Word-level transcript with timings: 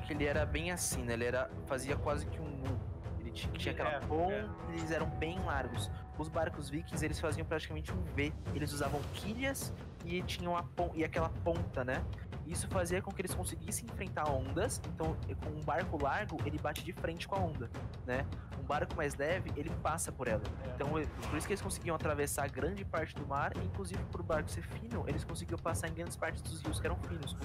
que 0.00 0.12
ele 0.12 0.24
era 0.24 0.44
bem 0.46 0.70
assim, 0.70 1.02
né? 1.02 1.14
Ele 1.14 1.24
era, 1.24 1.50
fazia 1.66 1.96
quase 1.96 2.26
que 2.26 2.40
um 2.40 2.44
U. 2.44 2.78
Ele 3.20 3.30
tinha, 3.30 3.52
tinha 3.54 3.72
aquela 3.72 3.90
É, 3.90 4.00
ponta, 4.00 4.32
é. 4.32 4.72
eles 4.72 4.90
eram 4.90 5.08
bem 5.08 5.38
largos. 5.44 5.90
Os 6.16 6.28
barcos 6.28 6.68
vikings, 6.68 7.04
eles 7.04 7.20
faziam 7.20 7.46
praticamente 7.46 7.92
um 7.92 8.02
V. 8.14 8.32
Eles 8.54 8.72
usavam 8.72 9.00
quilhas 9.14 9.72
e 10.04 10.22
tinham 10.22 10.56
a 10.56 10.62
pon 10.62 10.90
e 10.94 11.04
aquela 11.04 11.28
ponta, 11.44 11.84
né? 11.84 12.02
Isso 12.48 12.66
fazia 12.68 13.02
com 13.02 13.10
que 13.12 13.20
eles 13.20 13.34
conseguissem 13.34 13.84
enfrentar 13.84 14.28
ondas. 14.30 14.80
Então, 14.94 15.14
com 15.44 15.50
um 15.50 15.62
barco 15.62 16.02
largo, 16.02 16.38
ele 16.46 16.58
bate 16.58 16.82
de 16.82 16.92
frente 16.92 17.28
com 17.28 17.36
a 17.36 17.38
onda, 17.38 17.70
né? 18.06 18.24
Um 18.58 18.64
barco 18.64 18.96
mais 18.96 19.14
leve, 19.16 19.52
ele 19.56 19.70
passa 19.82 20.10
por 20.10 20.26
ela. 20.28 20.42
É. 20.64 20.68
Então, 20.74 20.98
e- 20.98 21.06
por 21.06 21.36
isso 21.36 21.46
que 21.46 21.52
eles 21.52 21.62
conseguiam 21.62 21.94
atravessar 21.94 22.48
grande 22.50 22.84
parte 22.84 23.14
do 23.14 23.26
mar, 23.26 23.52
inclusive 23.58 24.02
por 24.10 24.20
o 24.20 24.24
barco 24.24 24.50
ser 24.50 24.62
fino, 24.62 25.04
eles 25.06 25.24
conseguiam 25.24 25.58
passar 25.58 25.88
em 25.88 25.92
grandes 25.94 26.16
partes 26.16 26.40
dos 26.42 26.60
rios 26.62 26.80
que 26.80 26.86
eram 26.86 26.96
finos, 27.08 27.36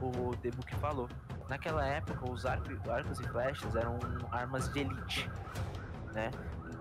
como 0.00 0.28
o 0.28 0.36
The 0.36 0.50
Book 0.50 0.74
falou. 0.76 1.08
Naquela 1.48 1.86
época, 1.86 2.30
os 2.30 2.44
arco- 2.44 2.90
arcos 2.90 3.20
e 3.20 3.24
flechas 3.24 3.76
eram 3.76 3.98
armas 4.30 4.68
de 4.72 4.80
elite, 4.80 5.30
né? 6.12 6.30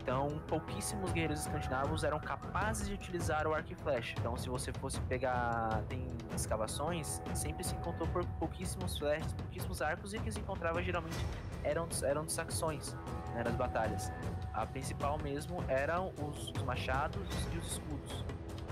Então, 0.02 0.28
pouquíssimos 0.48 1.12
guerreiros 1.12 1.41
escandinavos 1.41 2.04
eram 2.04 2.20
capazes 2.20 2.88
de 2.88 2.94
utilizar 2.96 3.46
o 3.48 3.54
arco 3.54 3.72
e 3.72 3.76
flecha. 3.76 4.16
Então, 4.20 4.36
se 4.36 4.50
você 4.50 4.73
fosse 4.73 5.00
pegar, 5.02 5.84
tem 5.88 6.08
escavações, 6.36 7.22
sempre 7.36 7.64
se 7.64 7.75
encontrou 7.75 8.08
por 8.09 8.25
pouquíssimos 8.40 8.98
flechas, 8.98 9.31
pouquíssimos 9.34 9.80
arcos, 9.81 10.14
e 10.16 10.20
que 10.20 10.31
se 10.31 10.40
encontrava 10.40 10.81
geralmente 10.81 11.16
eram, 11.64 11.88
dos- 11.88 12.02
eram 12.02 12.25
dos 12.25 12.34
saxões, 12.34 12.95
né, 13.36 13.44
nas 13.44 13.53
batalhas. 13.56 14.12
A 14.53 14.66
principal 14.66 15.20
mesmo 15.20 15.64
eram 15.67 16.12
os, 16.18 16.50
os 16.50 16.64
machados 16.64 17.22
e 17.53 17.58
os 17.59 17.72
escudos. 17.73 18.25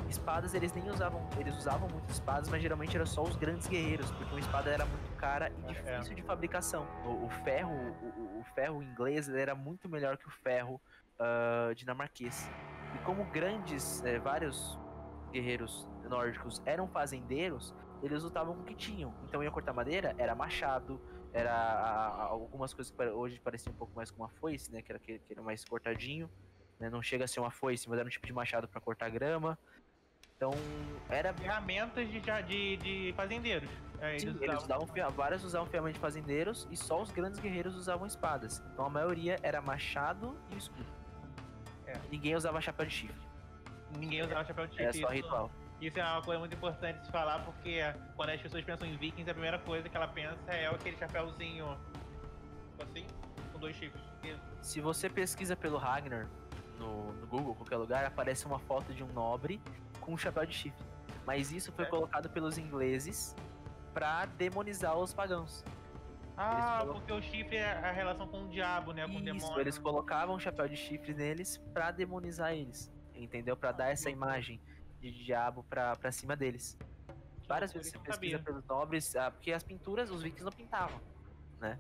Espadas 0.10 0.56
eles 0.56 0.74
nem 0.74 0.90
usavam, 0.90 1.22
eles 1.38 1.56
usavam 1.56 1.88
muito 1.90 2.10
espadas, 2.10 2.50
mas 2.50 2.60
geralmente 2.64 2.96
era 2.96 3.06
só 3.06 3.22
os 3.22 3.36
grandes 3.36 3.68
guerreiros, 3.68 4.10
porque 4.14 4.34
uma 4.34 4.40
espada 4.40 4.72
era 4.72 4.84
muito 4.84 5.16
cara 5.18 5.52
e 5.52 5.62
difícil 5.68 6.16
de 6.16 6.24
fabricação. 6.24 6.88
O, 7.06 7.26
o 7.26 7.30
ferro, 7.44 7.72
o, 7.72 8.40
o- 8.40 8.44
ferro 8.56 8.82
inglês 8.82 9.30
era 9.30 9.54
muito 9.54 9.88
melhor 9.88 10.18
que 10.18 10.28
o 10.28 10.32
ferro 10.32 10.82
ah, 11.20 11.72
dinamarquês. 11.76 12.50
E 12.96 12.98
como 13.00 13.24
grandes, 13.26 14.04
eh, 14.04 14.18
vários 14.20 14.78
guerreiros 15.32 15.88
nórdicos 16.10 16.62
eram 16.66 16.88
fazendeiros, 16.88 17.76
eles 18.02 18.24
lutavam 18.24 18.56
com 18.56 18.62
o 18.62 18.66
que 18.66 18.74
tinham. 18.74 19.14
Então 19.26 19.44
ia 19.44 19.52
cortar 19.52 19.74
madeira, 19.74 20.16
era 20.18 20.34
machado, 20.34 21.00
era 21.32 21.54
a- 21.54 22.08
a- 22.08 22.24
algumas 22.24 22.74
coisas 22.74 22.92
que 22.92 23.04
hoje 23.04 23.40
pareciam 23.40 23.74
um 23.74 23.78
pouco 23.78 23.94
mais 23.96 24.10
com 24.10 24.24
uma 24.24 24.30
foice, 24.30 24.72
né? 24.72 24.82
Que 24.82 24.92
era, 24.92 25.00
que, 25.00 25.20
que 25.20 25.34
era 25.34 25.42
mais 25.42 25.64
cortadinho. 25.64 26.30
Né, 26.80 26.90
não 26.90 27.02
chega 27.04 27.26
a 27.26 27.28
ser 27.28 27.42
uma 27.42 27.52
foice, 27.52 27.90
mas 27.90 28.00
era 28.00 28.08
um 28.08 28.10
tipo 28.10 28.26
de 28.26 28.32
machado 28.32 28.66
para 28.66 28.80
cortar 28.80 29.10
grama. 29.10 29.60
Então 30.38 30.52
era 31.10 31.34
Ferramentas 31.34 32.08
de, 32.08 32.22
de, 32.22 32.78
de 32.78 33.14
fazendeiros. 33.18 33.70
É, 34.00 34.18
Sim, 34.18 34.30
eles 34.30 34.42
eles 34.42 34.42
usavam- 34.42 34.64
usavam, 34.64 34.88
fia- 34.88 35.10
vários 35.10 35.44
usavam 35.44 35.68
ferramenta 35.68 35.96
de 35.96 36.00
fazendeiros 36.00 36.66
e 36.72 36.78
só 36.78 37.02
os 37.02 37.12
grandes 37.12 37.38
guerreiros 37.42 37.76
usavam 37.76 38.08
espadas. 38.08 38.64
Então 38.74 38.86
a 38.86 38.90
maioria 38.90 39.38
era 39.44 39.62
machado 39.62 40.40
e 40.50 40.58
escudo. 40.58 40.86
É. 41.90 42.00
Ninguém 42.12 42.36
usava 42.36 42.62
chapéu 42.62 42.86
de 42.86 42.92
chifre. 42.94 43.16
Ninguém 43.98 44.22
usava 44.22 44.46
chapéu 44.46 44.68
de 44.68 44.76
chifre. 44.76 45.02
só 45.02 45.08
isso- 45.14 45.26
ritual. 45.26 45.52
Isso 45.82 45.98
é 46.00 46.04
uma 46.04 46.22
coisa 46.22 46.40
muito 46.40 46.54
importante 46.56 47.00
de 47.00 47.06
se 47.06 47.12
falar, 47.12 47.40
porque 47.46 47.80
quando 48.16 48.30
as 48.32 48.42
pessoas 48.42 48.64
pensam 48.66 48.86
em 48.88 48.98
vikings, 48.98 49.30
a 49.30 49.34
primeira 49.34 49.58
coisa 49.60 49.88
que 49.88 49.96
ela 49.96 50.08
pensa 50.10 50.38
é 50.52 50.68
aquele 50.68 50.98
chapéuzinho 50.98 51.78
assim, 52.82 53.06
com 53.54 53.60
dois 53.60 53.76
chifres. 53.76 54.04
Se 54.62 54.82
você 54.82 55.10
pesquisa 55.10 55.56
pelo 55.56 55.78
Ragnar 55.78 56.28
no, 56.78 57.14
no 57.14 57.26
Google, 57.28 57.56
qualquer 57.56 57.78
lugar, 57.78 58.06
aparece 58.06 58.46
uma 58.46 58.60
foto 58.60 58.94
de 58.94 59.04
um 59.04 59.08
nobre 59.14 59.62
com 60.02 60.14
um 60.14 60.18
chapéu 60.18 60.46
de 60.46 60.54
chifre. 60.54 60.86
Mas 61.26 61.52
isso 61.54 61.72
foi 61.72 61.86
É. 61.86 61.88
colocado 61.88 62.30
pelos 62.30 62.58
ingleses 62.58 63.34
pra 63.94 64.26
demonizar 64.26 64.98
os 64.98 65.14
pagãos. 65.14 65.64
Ah, 66.42 66.78
colocam- 66.80 66.94
porque 67.02 67.12
o 67.14 67.22
chifre 67.22 67.58
é 67.58 67.72
a 67.72 67.92
relação 67.92 68.28
com 68.28 68.44
o 68.46 68.48
diabo, 68.50 68.94
né? 68.94 69.06
Com 69.06 69.14
o 69.14 69.16
Isso, 69.18 69.24
demônio. 69.24 69.60
eles 69.62 69.78
colocavam 69.78 70.36
um 70.36 70.40
chapéu 70.40 70.68
de 70.70 70.76
chifre 70.78 71.14
neles 71.14 71.58
pra 71.74 71.92
demonizar 71.92 72.54
eles. 72.54 72.92
Entendeu? 73.14 73.58
Pra 73.58 73.72
dar 73.74 73.90
essa 73.90 74.10
imagem 74.10 74.62
de 75.02 75.12
diabo 75.12 75.64
pra, 75.64 75.96
pra 75.98 76.12
cima 76.12 76.36
deles. 76.38 76.78
Várias 77.48 77.74
vezes 77.74 77.92
você 77.92 77.98
pesquisa 78.00 78.38
sabia. 78.38 78.40
pelos 78.40 78.66
nobres, 78.66 79.16
ah, 79.16 79.32
porque 79.32 79.52
as 79.52 79.64
pinturas 79.64 80.10
os 80.12 80.22
vikings 80.22 80.44
não 80.46 80.52
pintavam, 80.52 81.02
né? 81.60 81.78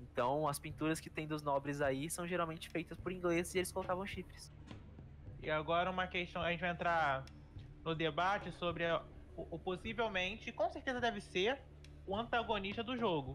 Então 0.00 0.46
as 0.48 0.58
pinturas 0.58 1.00
que 1.00 1.10
tem 1.10 1.26
dos 1.26 1.42
nobres 1.42 1.82
aí 1.82 2.08
são 2.08 2.26
geralmente 2.26 2.68
feitas 2.70 2.96
por 2.98 3.12
ingleses 3.12 3.54
e 3.54 3.58
eles 3.58 3.72
colocavam 3.72 4.06
chifres. 4.06 4.50
E 5.42 5.50
agora 5.50 5.90
uma 5.90 6.06
questão, 6.06 6.40
a 6.42 6.50
gente 6.50 6.60
vai 6.60 6.70
entrar 6.70 7.24
no 7.84 7.94
debate 7.94 8.50
sobre 8.52 8.86
a- 8.86 9.02
o, 9.36 9.56
o 9.56 9.58
possivelmente, 9.58 10.52
com 10.52 10.70
certeza 10.70 11.00
deve 11.00 11.20
ser, 11.20 11.58
o 12.06 12.16
antagonista 12.16 12.82
do 12.84 12.96
jogo. 12.96 13.34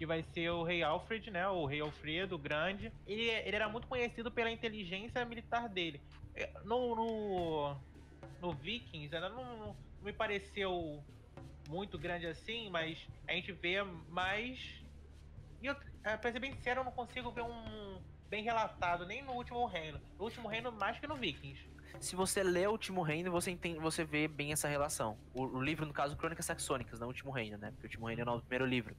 Que 0.00 0.06
vai 0.06 0.22
ser 0.32 0.48
o 0.48 0.62
Rei 0.62 0.82
Alfred, 0.82 1.30
né? 1.30 1.46
O 1.48 1.66
Rei 1.66 1.82
Alfredo 1.82 2.38
Grande. 2.38 2.90
Ele, 3.06 3.28
ele 3.28 3.54
era 3.54 3.68
muito 3.68 3.86
conhecido 3.86 4.30
pela 4.30 4.50
inteligência 4.50 5.22
militar 5.26 5.68
dele. 5.68 6.00
É, 6.34 6.50
No, 6.64 6.96
no, 6.96 7.76
no 8.40 8.52
Vikings, 8.54 9.14
ainda 9.14 9.28
não, 9.28 9.58
não 9.58 9.76
me 10.00 10.10
pareceu 10.10 11.04
muito 11.68 11.98
grande 11.98 12.26
assim, 12.26 12.70
mas 12.70 12.96
a 13.28 13.32
gente 13.32 13.52
vê 13.52 13.82
mais. 14.08 14.58
E 15.60 15.66
eu, 15.66 15.76
é, 16.02 16.16
pra 16.16 16.32
ser 16.32 16.40
bem 16.40 16.54
sincero, 16.54 16.80
eu 16.80 16.84
não 16.84 16.92
consigo 16.92 17.30
ver 17.30 17.42
um 17.42 18.00
bem 18.30 18.42
relatado 18.42 19.04
nem 19.04 19.22
no 19.22 19.32
último 19.32 19.66
reino. 19.66 20.00
No 20.18 20.24
último 20.24 20.48
reino, 20.48 20.72
mais 20.72 20.98
que 20.98 21.06
no 21.06 21.14
Vikings. 21.14 21.68
Se 21.98 22.16
você 22.16 22.42
lê 22.42 22.66
o 22.66 22.70
Último 22.70 23.02
Reino, 23.02 23.30
você 23.30 23.50
entende, 23.50 23.78
você 23.78 24.04
vê 24.04 24.28
bem 24.28 24.52
essa 24.52 24.68
relação. 24.68 25.18
O, 25.34 25.42
o 25.42 25.60
livro, 25.60 25.84
no 25.84 25.92
caso, 25.92 26.16
Crônicas 26.16 26.46
Saxônicas, 26.46 27.00
não 27.00 27.08
o 27.08 27.10
Último 27.10 27.32
Reino, 27.32 27.58
né? 27.58 27.72
Porque 27.72 27.86
o 27.86 27.88
Último 27.88 28.06
Reino 28.06 28.22
é 28.22 28.30
o 28.30 28.40
primeiro 28.40 28.64
livro. 28.64 28.96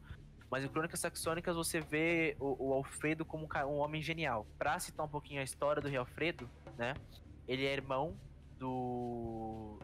Mas 0.51 0.66
em 0.66 0.67
Crônicas 0.67 1.00
Saxônicas 1.00 1.56
você 1.56 1.79
vê 1.79 2.35
o, 2.38 2.67
o 2.67 2.73
Alfredo 2.73 3.23
como 3.23 3.45
um 3.47 3.67
um 3.67 3.78
homem 3.78 4.01
genial. 4.01 4.45
Pra 4.57 4.78
citar 4.79 5.06
um 5.06 5.09
pouquinho 5.09 5.39
a 5.39 5.44
história 5.45 5.81
do 5.81 5.88
rei 5.88 5.97
Alfredo, 5.97 6.50
né? 6.78 6.94
Ele 7.47 7.66
é 7.66 7.72
irmão 7.72 8.17
do 8.59 9.79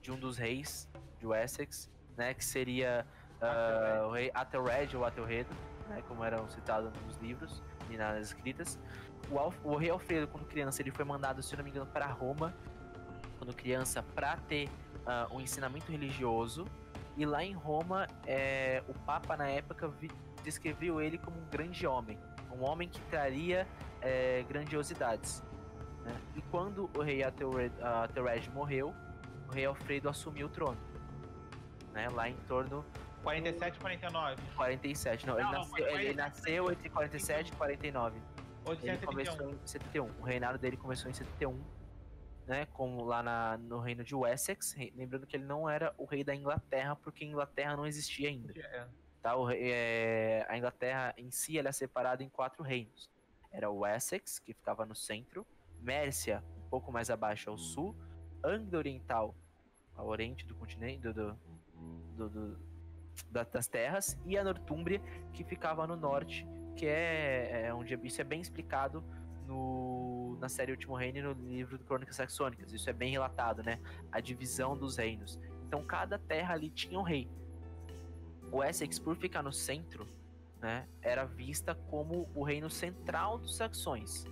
de 0.00 0.12
um 0.12 0.16
dos 0.16 0.38
reis 0.38 0.88
de 1.18 1.26
Wessex, 1.26 1.90
né? 2.16 2.34
Que 2.34 2.44
seria 2.44 3.04
ah, 3.40 4.06
o 4.06 4.12
rei 4.12 4.30
Athelred 4.32 4.96
ou 4.96 5.04
Athelredo, 5.04 5.50
né? 5.88 6.00
Como 6.06 6.22
eram 6.22 6.48
citados 6.48 6.92
nos 7.04 7.16
livros 7.16 7.60
e 7.90 7.96
nas 7.96 8.26
escritas. 8.26 8.78
O, 9.28 9.38
Alf, 9.38 9.56
o 9.64 9.74
rei 9.74 9.90
Alfredo, 9.90 10.28
quando 10.28 10.46
criança, 10.46 10.82
ele 10.82 10.92
foi 10.92 11.04
mandado, 11.04 11.42
se 11.42 11.56
não 11.56 11.64
me 11.64 11.70
engano, 11.70 11.86
para 11.86 12.06
Roma, 12.06 12.54
quando 13.38 13.52
criança, 13.56 14.04
para 14.14 14.36
ter 14.36 14.68
ah, 15.04 15.26
um 15.32 15.40
ensinamento 15.40 15.90
religioso. 15.90 16.64
E 17.16 17.26
lá 17.26 17.44
em 17.44 17.52
Roma, 17.52 18.06
é, 18.26 18.82
o 18.88 18.94
Papa, 18.94 19.36
na 19.36 19.48
época, 19.48 19.88
vi- 19.88 20.10
descreveu 20.42 21.00
ele 21.00 21.18
como 21.18 21.36
um 21.36 21.44
grande 21.50 21.86
homem. 21.86 22.18
Um 22.50 22.64
homem 22.64 22.88
que 22.88 23.00
traria 23.02 23.66
é, 24.00 24.42
grandiosidades. 24.48 25.42
né? 26.04 26.14
E 26.34 26.42
quando 26.42 26.90
o 26.96 27.02
rei 27.02 27.22
Athelred 27.22 28.50
morreu, 28.50 28.94
o 29.48 29.52
rei 29.52 29.64
Alfredo 29.66 30.08
assumiu 30.08 30.46
o 30.46 30.50
trono. 30.50 30.76
Né? 31.92 32.08
Lá 32.08 32.28
em 32.28 32.34
torno 32.48 32.84
47 33.22 33.76
e 33.76 33.80
49. 33.80 34.36
de 34.42 34.50
47. 34.56 35.26
Não, 35.26 35.34
ele, 35.34 35.42
Não, 35.44 35.52
não, 35.52 35.58
nasceu, 35.60 35.76
ele 35.86 36.14
47, 36.14 36.16
nasceu 36.16 36.72
entre 36.72 36.88
47 36.88 37.48
e 37.48 37.52
49. 37.56 38.20
Ou 38.64 38.72
Ele 38.82 38.98
começou 38.98 39.50
em 39.50 39.58
71. 39.64 40.10
O 40.20 40.22
reinado 40.22 40.58
dele 40.58 40.76
começou 40.76 41.10
em 41.10 41.14
71, 41.14 41.60
né? 42.52 42.66
Como 42.66 43.02
lá 43.04 43.22
na, 43.22 43.56
no 43.56 43.80
reino 43.80 44.04
de 44.04 44.14
Wessex. 44.14 44.76
Lembrando 44.94 45.26
que 45.26 45.36
ele 45.36 45.44
não 45.44 45.68
era 45.68 45.94
o 45.96 46.04
rei 46.04 46.22
da 46.22 46.34
Inglaterra, 46.34 46.94
porque 46.96 47.24
a 47.24 47.26
Inglaterra 47.26 47.76
não 47.76 47.86
existia 47.86 48.28
ainda. 48.28 48.52
É. 48.56 48.86
Tá? 49.22 49.36
O 49.36 49.50
é, 49.50 50.44
a 50.48 50.56
Inglaterra 50.58 51.14
em 51.16 51.30
si 51.30 51.58
ela 51.58 51.68
é 51.70 51.72
separada 51.72 52.22
em 52.22 52.28
quatro 52.28 52.62
reinos. 52.62 53.10
Era 53.50 53.70
o 53.70 53.78
Wessex, 53.80 54.38
que 54.38 54.52
ficava 54.52 54.84
no 54.84 54.94
centro, 54.94 55.46
Mércia, 55.80 56.42
um 56.64 56.68
pouco 56.68 56.92
mais 56.92 57.08
abaixo 57.10 57.50
ao 57.50 57.56
sul, 57.58 57.94
Anglia 58.44 58.78
Oriental, 58.78 59.34
ao 59.96 60.06
oriente 60.08 60.44
do 60.46 60.54
continente, 60.54 61.02
do, 61.02 61.12
do- 61.12 61.38
do- 62.16 62.28
do- 62.28 62.58
da- 63.30 63.44
das 63.44 63.66
terras, 63.66 64.18
e 64.24 64.36
a 64.38 64.44
Nortúmbria, 64.44 65.00
que 65.34 65.44
ficava 65.44 65.86
no 65.86 65.96
norte, 65.96 66.46
que 66.76 66.86
é, 66.86 67.66
é 67.66 67.74
onde 67.74 67.98
isso 68.02 68.20
é 68.20 68.24
bem 68.24 68.40
explicado 68.40 69.04
no, 69.46 69.91
na 70.42 70.48
série 70.48 70.72
Último 70.72 70.94
Reino 70.94 71.18
e 71.18 71.22
no 71.22 71.32
livro 71.32 71.78
do 71.78 71.84
Crônicas 71.84 72.16
Saxônicas. 72.16 72.72
Isso 72.72 72.90
é 72.90 72.92
bem 72.92 73.12
relatado, 73.12 73.62
né? 73.62 73.78
A 74.10 74.20
divisão 74.20 74.76
dos 74.76 74.96
reinos. 74.96 75.38
Então 75.66 75.82
cada 75.82 76.18
terra 76.18 76.54
ali 76.54 76.68
tinha 76.68 76.98
um 76.98 77.02
rei. 77.02 77.30
O 78.50 78.62
Essex, 78.62 78.98
por 78.98 79.16
ficar 79.16 79.42
no 79.42 79.52
centro, 79.52 80.06
né, 80.60 80.86
era 81.00 81.24
vista 81.24 81.74
como 81.74 82.28
o 82.34 82.42
reino 82.42 82.68
central 82.68 83.38
dos 83.38 83.56
saxões. 83.56 84.26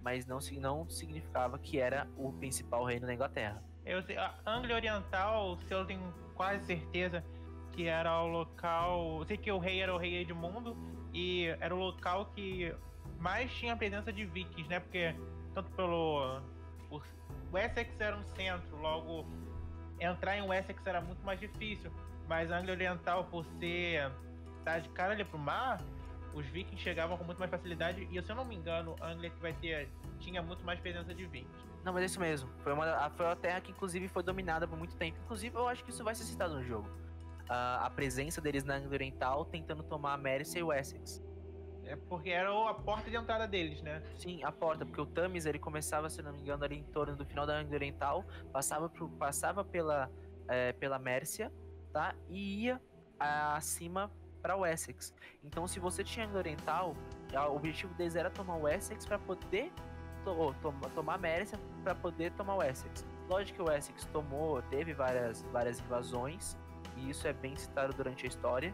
Mas 0.00 0.24
não, 0.26 0.38
não 0.60 0.88
significava 0.88 1.58
que 1.58 1.78
era 1.78 2.06
o 2.16 2.32
principal 2.32 2.84
reino 2.84 3.06
da 3.06 3.14
Inglaterra. 3.14 3.62
Eu 3.84 3.98
a 4.18 4.38
Anglia 4.46 4.76
Oriental, 4.76 5.58
se 5.66 5.74
eu 5.74 5.84
tenho 5.84 6.14
quase 6.34 6.64
certeza 6.64 7.24
que 7.72 7.86
era 7.86 8.22
o 8.22 8.26
local. 8.26 9.18
Eu 9.20 9.26
sei 9.26 9.36
que 9.36 9.50
o 9.50 9.58
rei 9.58 9.80
era 9.80 9.94
o 9.94 9.98
rei 9.98 10.18
Edmundo 10.18 10.76
e 11.12 11.46
era 11.60 11.74
o 11.74 11.78
local 11.78 12.26
que 12.26 12.74
mais 13.20 13.52
tinha 13.52 13.74
a 13.74 13.76
presença 13.76 14.12
de 14.12 14.24
vikings, 14.24 14.68
né? 14.68 14.80
Porque 14.80 15.14
tanto 15.54 15.70
pelo. 15.72 16.40
O 16.90 17.00
Wessex 17.52 18.00
era 18.00 18.16
um 18.16 18.24
centro, 18.24 18.76
logo 18.76 19.26
entrar 20.00 20.36
em 20.36 20.42
Wessex 20.42 20.84
era 20.86 21.00
muito 21.00 21.22
mais 21.24 21.38
difícil. 21.38 21.92
Mas 22.26 22.50
a 22.50 22.58
Anglia 22.58 22.74
Oriental, 22.74 23.24
por 23.24 23.44
ser 23.58 24.10
tá 24.64 24.78
de 24.78 24.88
cara 24.90 25.12
ali 25.12 25.24
pro 25.24 25.38
mar, 25.38 25.80
os 26.34 26.46
vikings 26.46 26.82
chegavam 26.82 27.16
com 27.16 27.24
muito 27.24 27.38
mais 27.38 27.50
facilidade. 27.50 28.08
E 28.10 28.22
se 28.22 28.30
eu 28.30 28.36
não 28.36 28.44
me 28.44 28.56
engano, 28.56 28.96
Anglia 29.02 29.32
vai 29.40 29.52
ter. 29.52 29.88
tinha 30.18 30.42
muito 30.42 30.64
mais 30.64 30.80
presença 30.80 31.14
de 31.14 31.26
vikings. 31.26 31.70
Não, 31.84 31.92
mas 31.92 32.02
é 32.02 32.06
isso 32.06 32.20
mesmo. 32.20 32.48
Foi 32.62 32.72
uma, 32.72 33.10
foi 33.10 33.26
uma 33.26 33.36
terra 33.36 33.60
que, 33.60 33.72
inclusive, 33.72 34.06
foi 34.08 34.22
dominada 34.22 34.68
por 34.68 34.78
muito 34.78 34.94
tempo. 34.96 35.18
Inclusive, 35.24 35.56
eu 35.56 35.66
acho 35.66 35.82
que 35.82 35.90
isso 35.90 36.04
vai 36.04 36.14
ser 36.14 36.24
citado 36.24 36.54
no 36.54 36.62
jogo. 36.62 36.88
Uh, 37.48 37.82
a 37.82 37.90
presença 37.90 38.40
deles 38.40 38.64
na 38.64 38.74
Anglia 38.74 38.92
Oriental 38.92 39.44
tentando 39.44 39.82
tomar 39.82 40.12
a 40.12 40.16
Mercia 40.16 40.60
e 40.60 40.62
o 40.62 40.72
Essex. 40.72 41.22
É 41.90 41.96
porque 41.96 42.30
era 42.30 42.50
a 42.70 42.74
porta 42.74 43.10
de 43.10 43.16
entrada 43.16 43.48
deles, 43.48 43.82
né? 43.82 44.00
Sim, 44.16 44.44
a 44.44 44.52
porta, 44.52 44.86
porque 44.86 45.00
o 45.00 45.06
Tamis 45.06 45.44
ele 45.44 45.58
começava, 45.58 46.08
se 46.08 46.22
não 46.22 46.32
me 46.32 46.38
engano, 46.38 46.64
ali 46.64 46.76
em 46.76 46.84
torno 46.84 47.16
do 47.16 47.26
final 47.26 47.44
da 47.44 47.58
Anglia 47.58 47.78
Oriental, 47.78 48.24
passava, 48.52 48.88
pro, 48.88 49.08
passava 49.08 49.64
pela, 49.64 50.08
é, 50.46 50.72
pela 50.72 51.00
Mércia, 51.00 51.52
tá? 51.92 52.14
E 52.28 52.66
ia 52.66 52.80
acima 53.18 54.08
para 54.40 54.56
o 54.56 54.64
Essex. 54.64 55.12
Então, 55.42 55.66
se 55.66 55.80
você 55.80 56.04
tinha 56.04 56.26
Anglia 56.26 56.38
Oriental, 56.38 56.94
o 57.34 57.56
objetivo 57.56 57.92
deles 57.94 58.14
era 58.14 58.30
tomar 58.30 58.56
o 58.56 58.68
Essex 58.68 59.04
para 59.04 59.18
poder 59.18 59.72
to, 60.24 60.54
to, 60.62 60.72
tomar 60.94 61.14
a 61.14 61.18
Mércia 61.18 61.58
para 61.82 61.94
poder 61.96 62.30
tomar 62.34 62.54
o 62.54 62.62
Essex. 62.62 63.04
Lógico 63.28 63.64
que 63.64 63.70
o 63.70 63.74
Essex 63.74 64.04
tomou, 64.06 64.62
teve 64.62 64.94
várias, 64.94 65.42
várias 65.50 65.80
invasões, 65.80 66.56
e 66.96 67.10
isso 67.10 67.26
é 67.26 67.32
bem 67.32 67.56
citado 67.56 67.92
durante 67.92 68.26
a 68.26 68.28
história, 68.28 68.72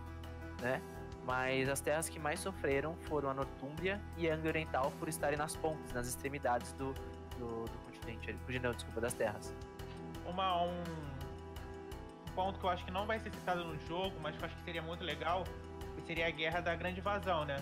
né? 0.61 0.83
Mas 1.26 1.69
as 1.69 1.81
terras 1.81 2.08
que 2.08 2.20
mais 2.20 2.38
sofreram 2.38 2.94
foram 3.02 3.28
a 3.28 3.34
Nortúmbria 3.34 4.00
e 4.17 4.31
a 4.31 4.34
Anglia 4.34 4.50
Oriental 4.50 4.93
por 4.99 5.08
estarem 5.08 5.37
nas 5.37 5.56
pontas, 5.56 5.93
nas 5.93 6.06
extremidades 6.06 6.73
do, 6.75 6.93
do, 7.37 7.64
do 7.64 7.78
continente, 7.84 8.32
não, 8.62 8.73
desculpa, 8.73 9.00
das 9.00 9.12
terras. 9.12 9.52
Uma, 10.25 10.62
um 10.62 10.84
ponto 12.34 12.61
que 12.61 12.64
eu 12.64 12.70
acho 12.70 12.84
que 12.84 12.93
não 12.93 13.06
vai 13.06 13.19
ser 13.19 13.32
citado 13.32 13.64
no 13.64 13.76
jogo, 13.88 14.14
mas 14.23 14.37
que 14.37 14.43
eu 14.43 14.46
acho 14.46 14.56
que 14.56 14.64
seria 14.64 14.82
muito 14.82 15.02
legal, 15.02 15.43
seria 16.06 16.28
a 16.28 16.31
Guerra 16.31 16.61
da 16.61 16.75
Grande 16.76 17.00
Invasão, 17.00 17.44
né? 17.44 17.56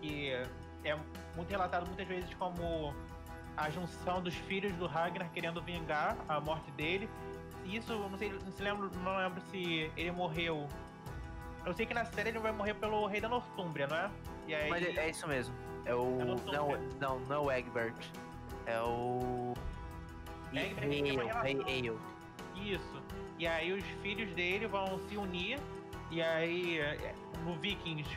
Que 0.00 0.32
é 0.84 0.96
muito 1.36 1.48
relatado 1.48 1.86
muitas 1.86 2.06
vezes 2.08 2.34
como 2.34 2.92
a 3.56 3.70
junção 3.70 4.20
dos 4.20 4.34
filhos 4.34 4.72
do 4.74 4.86
Ragnar 4.86 5.30
querendo 5.30 5.62
vingar 5.62 6.16
a 6.28 6.40
morte 6.40 6.70
dele. 6.72 7.08
Isso, 7.64 7.92
não 7.96 8.18
sei, 8.18 8.32
não 8.32 8.52
se 8.52 8.62
lembro, 8.62 8.90
não 8.98 9.16
lembro 9.16 9.40
se 9.50 9.90
ele 9.96 10.10
morreu 10.10 10.66
eu 11.66 11.74
sei 11.74 11.84
que 11.84 11.92
na 11.92 12.04
série 12.04 12.28
ele 12.28 12.38
vai 12.38 12.52
morrer 12.52 12.74
pelo 12.74 13.06
rei 13.06 13.20
da 13.20 13.28
Nortúmbria, 13.28 13.88
não 13.88 13.96
é? 13.96 14.10
E 14.46 14.54
aí... 14.54 14.70
Mas 14.70 14.84
é, 14.84 14.90
é 14.92 15.10
isso 15.10 15.26
mesmo. 15.26 15.52
É 15.84 15.94
o. 15.94 16.20
É 16.20 16.24
não, 16.24 16.68
não, 17.00 17.18
não 17.20 17.34
é 17.34 17.38
o 17.38 17.50
Egbert. 17.50 17.94
É 18.66 18.80
o. 18.80 19.52
Egbert 20.52 20.88
Rei 20.88 21.60
Ale. 21.60 21.98
Isso. 22.54 23.02
E 23.38 23.46
aí 23.46 23.72
os 23.72 23.84
filhos 24.00 24.32
dele 24.34 24.68
vão 24.68 24.98
se 25.08 25.16
unir. 25.16 25.58
E 26.10 26.22
aí, 26.22 26.78
é, 26.78 27.14
no 27.44 27.56
Vikings, 27.56 28.08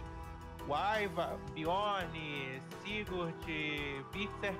Waiva, 0.68 1.40
Bjorn, 1.54 2.62
Sigurd, 2.84 3.36
Bitzer. 4.14 4.54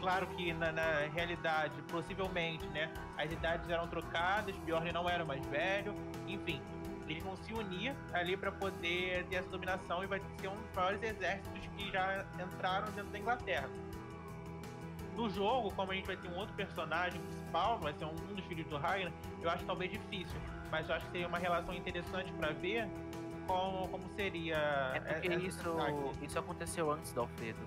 Claro 0.00 0.26
que 0.26 0.52
na, 0.52 0.72
na, 0.72 1.06
realidade, 1.14 1.80
possivelmente, 1.82 2.66
né? 2.68 2.92
As 3.16 3.30
idades 3.30 3.70
eram 3.70 3.86
trocadas, 3.86 4.56
Bjorn 4.58 4.90
não 4.92 5.08
era 5.08 5.24
mais 5.24 5.46
velho, 5.46 5.94
enfim 6.26 6.60
eles 7.08 7.22
vão 7.22 7.36
se 7.36 7.52
unir 7.52 7.94
ali 8.12 8.36
para 8.36 8.52
poder 8.52 9.24
ter 9.26 9.36
essa 9.36 9.48
dominação 9.48 10.02
e 10.02 10.06
vai 10.06 10.20
ser 10.40 10.48
um 10.48 10.56
dos 10.56 10.74
maiores 10.74 11.02
exércitos 11.02 11.66
que 11.76 11.90
já 11.90 12.24
entraram 12.40 12.90
dentro 12.92 13.10
da 13.10 13.18
Inglaterra. 13.18 13.68
No 15.16 15.28
jogo, 15.28 15.70
como 15.74 15.92
a 15.92 15.94
gente 15.94 16.06
vai 16.06 16.16
ter 16.16 16.28
um 16.28 16.36
outro 16.36 16.54
personagem 16.54 17.20
principal, 17.20 17.78
vai 17.78 17.92
ser 17.92 18.06
um, 18.06 18.14
dos 18.14 18.44
filhos 18.46 18.66
do 18.66 18.78
Ragnar, 18.78 19.12
eu 19.42 19.50
acho 19.50 19.64
talvez 19.64 19.90
difícil, 19.90 20.38
mas 20.70 20.88
eu 20.88 20.94
acho 20.94 21.04
que 21.06 21.12
seria 21.12 21.28
uma 21.28 21.38
relação 21.38 21.74
interessante 21.74 22.32
para 22.32 22.52
ver 22.52 22.88
como, 23.46 23.88
como 23.88 24.08
seria. 24.16 24.56
É 24.94 25.00
porque 25.00 25.28
isso, 25.34 25.76
isso 26.22 26.38
aconteceu 26.38 26.90
antes 26.90 27.12
do 27.12 27.20
Alfredo. 27.20 27.60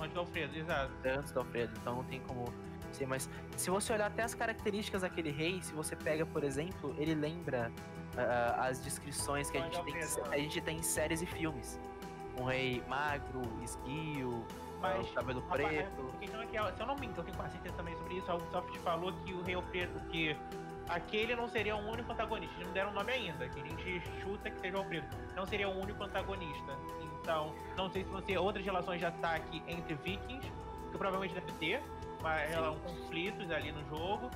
Antes 0.00 0.14
do 0.14 0.20
Alfredo, 0.20 0.56
exato. 0.56 0.92
Antes 1.04 1.32
do 1.32 1.40
Alfredo, 1.40 1.72
então 1.80 1.96
não 1.96 2.04
tem 2.04 2.20
como 2.20 2.44
ser, 2.92 3.06
mas 3.06 3.28
se 3.56 3.70
você 3.70 3.92
olhar 3.92 4.06
até 4.06 4.22
as 4.22 4.34
características 4.34 5.02
daquele 5.02 5.30
rei, 5.30 5.60
se 5.62 5.72
você 5.72 5.96
pega, 5.96 6.24
por 6.26 6.44
exemplo, 6.44 6.94
ele 6.98 7.14
lembra 7.14 7.72
uh, 8.14 8.60
as 8.60 8.82
descrições 8.82 9.50
que 9.50 9.58
a 9.58 9.62
gente, 9.62 9.82
tem, 9.82 9.94
a 10.30 10.38
gente 10.38 10.60
tem 10.60 10.76
em 10.78 10.82
séries 10.82 11.22
e 11.22 11.26
filmes. 11.26 11.80
Um 12.38 12.44
rei 12.44 12.82
magro, 12.88 13.42
esguio, 13.62 14.44
mas, 14.80 15.08
o 15.10 15.12
cabelo 15.12 15.42
preto. 15.42 16.14
Então, 16.20 16.42
se 16.74 16.80
eu 16.80 16.86
não 16.86 16.96
me 16.96 17.06
engano, 17.06 17.20
eu 17.20 17.24
tenho 17.24 17.36
quase 17.36 17.52
certeza 17.52 17.74
também 17.76 17.96
sobre 17.96 18.14
isso. 18.14 18.30
A 18.30 18.34
Ubisoft 18.34 18.78
falou 18.80 19.12
que 19.24 19.32
o 19.32 19.42
rei 19.42 19.56
preto, 19.70 20.00
que 20.08 20.36
aquele 20.88 21.36
não 21.36 21.48
seria 21.48 21.76
o 21.76 21.90
único 21.90 22.12
antagonista. 22.12 22.54
Eles 22.56 22.66
não 22.66 22.74
deram 22.74 22.92
nome 22.92 23.12
ainda, 23.12 23.48
que 23.48 23.60
a 23.60 23.64
gente 23.64 24.02
chuta 24.20 24.50
que 24.50 24.60
seja 24.60 24.76
o 24.76 24.80
Alfredo. 24.80 25.06
Não 25.36 25.46
seria 25.46 25.68
o 25.68 25.80
único 25.80 26.02
antagonista. 26.02 26.76
Então, 27.20 27.54
não 27.76 27.90
sei 27.90 28.02
se 28.02 28.10
vão 28.10 28.20
ser 28.20 28.38
outras 28.38 28.64
relações 28.64 28.98
de 28.98 29.06
ataque 29.06 29.62
entre 29.68 29.94
vikings, 29.94 30.50
que 30.90 30.98
provavelmente 30.98 31.34
deve 31.34 31.52
ter, 31.52 31.82
mas 32.22 32.56
um 32.58 32.78
conflitos 32.80 33.50
ali 33.50 33.72
no 33.72 33.84
jogo 33.88 34.30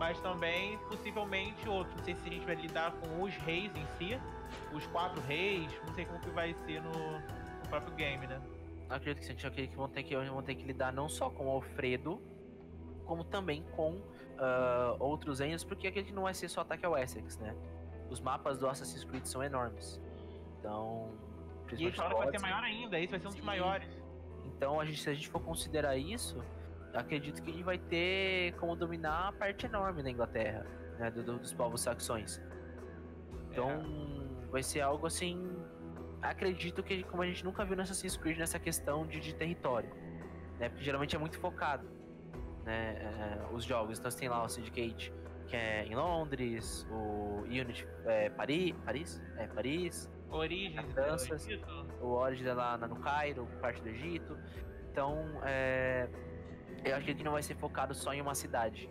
mas 0.00 0.18
também 0.20 0.78
possivelmente 0.88 1.68
outros. 1.68 1.94
Não 1.94 2.04
sei 2.04 2.14
se 2.14 2.26
a 2.26 2.32
gente 2.32 2.46
vai 2.46 2.54
lidar 2.54 2.90
com 2.92 3.22
os 3.22 3.36
reis 3.36 3.70
em 3.76 3.86
si, 3.98 4.18
os 4.72 4.86
quatro 4.86 5.20
reis, 5.20 5.70
não 5.86 5.94
sei 5.94 6.06
como 6.06 6.18
que 6.20 6.30
vai 6.30 6.54
ser 6.64 6.80
no, 6.80 6.90
no 6.90 7.68
próprio 7.68 7.94
game, 7.96 8.26
né? 8.26 8.40
Acredito 8.88 9.20
que 9.20 9.26
sim, 9.26 9.46
acredito 9.46 9.72
que 9.72 9.76
vão 9.76 9.90
ter 9.90 10.02
que, 10.02 10.16
vão 10.16 10.42
ter 10.42 10.54
que 10.54 10.64
lidar 10.64 10.90
não 10.90 11.06
só 11.06 11.28
com 11.28 11.48
o 11.48 11.50
Alfredo, 11.50 12.18
como 13.04 13.22
também 13.24 13.62
com 13.76 13.90
uh, 13.90 14.96
outros 14.98 15.40
reinos, 15.40 15.62
porque 15.62 15.86
aquele 15.86 16.10
não 16.12 16.22
vai 16.22 16.32
ser 16.32 16.48
só 16.48 16.62
ataque 16.62 16.86
ao 16.86 16.96
Essex, 16.96 17.36
né? 17.36 17.54
Os 18.08 18.20
mapas 18.20 18.56
do 18.56 18.66
Assassin's 18.66 19.04
Creed 19.04 19.26
são 19.26 19.44
enormes. 19.44 20.00
Então. 20.58 21.12
E 21.76 21.86
a 21.86 21.90
história 21.90 22.16
vai 22.16 22.30
ser 22.30 22.40
maior 22.40 22.64
ainda, 22.64 22.98
esse 22.98 23.10
vai 23.10 23.20
ser 23.20 23.28
um 23.28 23.32
dos 23.32 23.42
maiores. 23.42 23.88
Então, 24.46 24.80
a 24.80 24.84
gente, 24.86 25.02
se 25.02 25.10
a 25.10 25.14
gente 25.14 25.28
for 25.28 25.42
considerar 25.42 25.98
isso, 25.98 26.42
acredito 26.94 27.42
que 27.42 27.50
ele 27.50 27.62
vai 27.62 27.78
ter 27.78 28.54
como 28.56 28.74
dominar 28.76 29.28
a 29.28 29.32
parte 29.32 29.66
enorme 29.66 30.02
da 30.02 30.10
Inglaterra, 30.10 30.66
né, 30.98 31.10
do, 31.10 31.22
dos 31.22 31.52
povos 31.52 31.80
saxões. 31.80 32.40
Então, 33.50 33.70
é. 33.70 34.46
vai 34.50 34.62
ser 34.62 34.80
algo 34.80 35.06
assim. 35.06 35.56
Acredito 36.22 36.82
que, 36.82 37.02
como 37.04 37.22
a 37.22 37.26
gente 37.26 37.44
nunca 37.44 37.64
viu 37.64 37.76
no 37.76 37.82
Assassin's 37.82 38.16
Creed, 38.16 38.38
nessa 38.38 38.58
questão 38.58 39.06
de, 39.06 39.20
de 39.20 39.34
território, 39.34 39.90
né, 40.58 40.68
porque 40.68 40.84
geralmente 40.84 41.16
é 41.16 41.18
muito 41.18 41.38
focado, 41.38 41.88
né, 42.64 42.96
é, 43.00 43.54
os 43.54 43.64
jogos. 43.64 43.98
Então, 43.98 44.10
você 44.10 44.18
tem 44.18 44.28
lá 44.28 44.42
o 44.42 44.48
Syndicate, 44.48 45.12
que 45.46 45.56
é 45.56 45.84
em 45.84 45.94
Londres, 45.94 46.86
o 46.90 47.42
Unity, 47.44 47.86
é, 48.04 48.28
Paris, 48.30 48.74
Paris, 48.84 49.22
é 49.36 49.46
Paris. 49.46 50.10
Origem, 50.32 50.80
França, 50.92 51.36
o 52.00 52.06
Origin 52.12 52.44
lá 52.44 52.78
no 52.78 52.96
Cairo, 53.00 53.48
parte 53.60 53.82
do 53.82 53.88
Egito. 53.88 54.38
Então, 54.90 55.16
é, 55.42 56.08
eu 56.84 56.96
acho 56.96 57.06
que 57.06 57.24
não 57.24 57.32
vai 57.32 57.42
ser 57.42 57.56
focado 57.56 57.94
só 57.94 58.12
em 58.12 58.20
uma 58.20 58.34
cidade. 58.34 58.88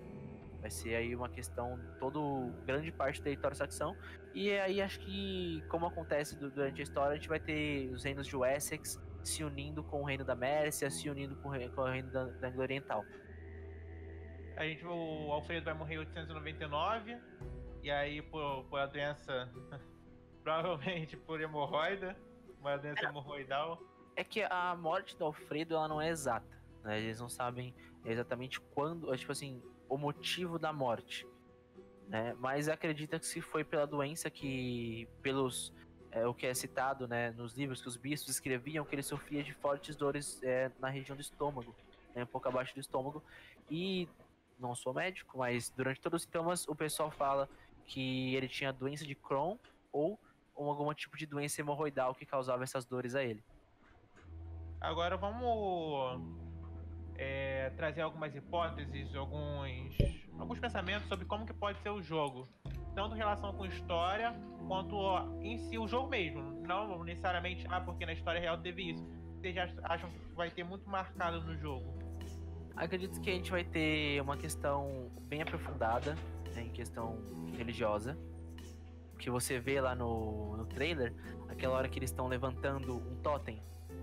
Vai 0.61 0.69
ser 0.69 0.95
aí 0.95 1.15
uma 1.15 1.29
questão, 1.29 1.79
todo 1.99 2.51
grande 2.65 2.91
parte 2.91 3.21
do 3.21 3.23
território 3.23 3.55
saxão. 3.55 3.95
E 4.33 4.51
aí 4.51 4.81
acho 4.81 4.99
que, 4.99 5.63
como 5.69 5.85
acontece 5.85 6.37
durante 6.37 6.81
a 6.81 6.83
história, 6.83 7.13
a 7.13 7.15
gente 7.15 7.29
vai 7.29 7.39
ter 7.39 7.89
os 7.91 8.03
reinos 8.03 8.27
de 8.27 8.35
Wessex 8.35 8.99
se 9.23 9.43
unindo 9.43 9.83
com 9.83 10.01
o 10.01 10.05
reino 10.05 10.23
da 10.23 10.35
Mércia, 10.35 10.89
se 10.89 11.09
unindo 11.09 11.35
com 11.37 11.49
o 11.49 11.51
reino, 11.51 12.11
da, 12.11 12.25
da 12.25 12.49
Oriental. 12.57 13.03
A 14.57 14.63
gente, 14.63 14.85
o 14.85 15.31
Alfredo 15.31 15.65
vai 15.65 15.73
morrer 15.73 15.95
em 15.95 15.99
899, 15.99 17.17
e 17.81 17.89
aí 17.89 18.21
por, 18.21 18.65
por 18.65 18.79
a 18.79 18.85
doença, 18.85 19.49
provavelmente 20.43 21.15
por 21.15 21.39
hemorroida, 21.39 22.17
uma 22.59 22.77
doença 22.77 23.05
é, 23.05 23.09
hemorroidal. 23.09 23.81
É 24.17 24.23
que 24.23 24.41
a 24.43 24.75
morte 24.75 25.17
do 25.17 25.23
Alfredo 25.23 25.75
ela 25.75 25.87
não 25.87 26.01
é 26.01 26.09
exata. 26.09 26.58
Né? 26.83 26.99
Eles 26.99 27.19
não 27.19 27.29
sabem 27.29 27.73
exatamente 28.05 28.59
quando, 28.59 29.15
tipo 29.17 29.31
assim, 29.31 29.61
o 29.87 29.97
motivo 29.97 30.57
da 30.57 30.71
morte. 30.71 31.27
Né? 32.07 32.35
Mas 32.39 32.67
acredita 32.67 33.19
que 33.19 33.25
se 33.25 33.41
foi 33.41 33.63
pela 33.63 33.85
doença 33.85 34.29
que, 34.29 35.07
pelos 35.21 35.73
é, 36.11 36.25
o 36.25 36.33
que 36.33 36.47
é 36.47 36.53
citado 36.53 37.07
né, 37.07 37.31
nos 37.31 37.53
livros 37.53 37.81
que 37.81 37.87
os 37.87 37.97
bispos 37.97 38.29
escreviam, 38.29 38.83
que 38.83 38.95
ele 38.95 39.03
sofria 39.03 39.43
de 39.43 39.53
fortes 39.53 39.95
dores 39.95 40.41
é, 40.43 40.71
na 40.79 40.89
região 40.89 41.15
do 41.15 41.21
estômago, 41.21 41.75
né, 42.15 42.23
um 42.23 42.27
pouco 42.27 42.47
abaixo 42.47 42.73
do 42.73 42.79
estômago. 42.79 43.23
E 43.69 44.07
não 44.59 44.75
sou 44.75 44.93
médico, 44.93 45.37
mas 45.37 45.69
durante 45.69 46.01
todos 46.01 46.21
os 46.21 46.23
sintomas 46.23 46.67
o 46.67 46.75
pessoal 46.75 47.11
fala 47.11 47.47
que 47.85 48.35
ele 48.35 48.47
tinha 48.47 48.73
doença 48.73 49.05
de 49.05 49.15
Crohn 49.15 49.57
ou 49.91 50.19
algum 50.55 50.93
tipo 50.93 51.17
de 51.17 51.25
doença 51.25 51.61
hemorroidal 51.61 52.13
que 52.13 52.25
causava 52.25 52.63
essas 52.63 52.85
dores 52.85 53.15
a 53.15 53.23
ele. 53.23 53.43
Agora 54.81 55.17
vamos 55.17 56.38
é, 57.19 57.69
trazer 57.75 58.01
algumas 58.01 58.33
hipóteses, 58.33 59.13
alguns, 59.13 59.97
alguns 60.39 60.57
pensamentos 60.57 61.05
sobre 61.09 61.25
como 61.25 61.45
que 61.45 61.53
pode 61.53 61.77
ser 61.81 61.89
o 61.89 62.01
jogo. 62.01 62.47
Tanto 62.95 63.13
em 63.13 63.17
relação 63.17 63.53
com 63.53 63.65
história, 63.65 64.33
quanto 64.67 64.95
em 65.41 65.57
si 65.57 65.77
o 65.77 65.85
jogo 65.85 66.07
mesmo. 66.07 66.41
Não 66.65 67.03
necessariamente, 67.03 67.67
ah, 67.69 67.81
porque 67.81 68.05
na 68.05 68.13
história 68.13 68.39
real 68.39 68.57
teve 68.57 68.91
isso. 68.91 69.05
Vocês 69.35 69.55
acham 69.83 70.09
que 70.09 70.33
vai 70.33 70.49
ter 70.49 70.63
muito 70.63 70.89
marcado 70.89 71.41
no 71.41 71.57
jogo? 71.57 71.93
Acredito 72.75 73.19
que 73.19 73.29
a 73.29 73.33
gente 73.33 73.51
vai 73.51 73.65
ter 73.65 74.21
uma 74.21 74.37
questão 74.37 75.11
bem 75.23 75.41
aprofundada 75.41 76.15
né, 76.55 76.63
em 76.63 76.71
questão 76.71 77.21
religiosa. 77.57 78.17
que 79.17 79.29
você 79.29 79.59
vê 79.59 79.81
lá 79.81 79.93
no, 79.93 80.55
no 80.55 80.65
trailer, 80.65 81.13
aquela 81.49 81.75
hora 81.75 81.89
que 81.89 81.99
eles 81.99 82.09
estão 82.09 82.27
levantando 82.27 82.95
um 82.95 83.17
totem. 83.17 83.61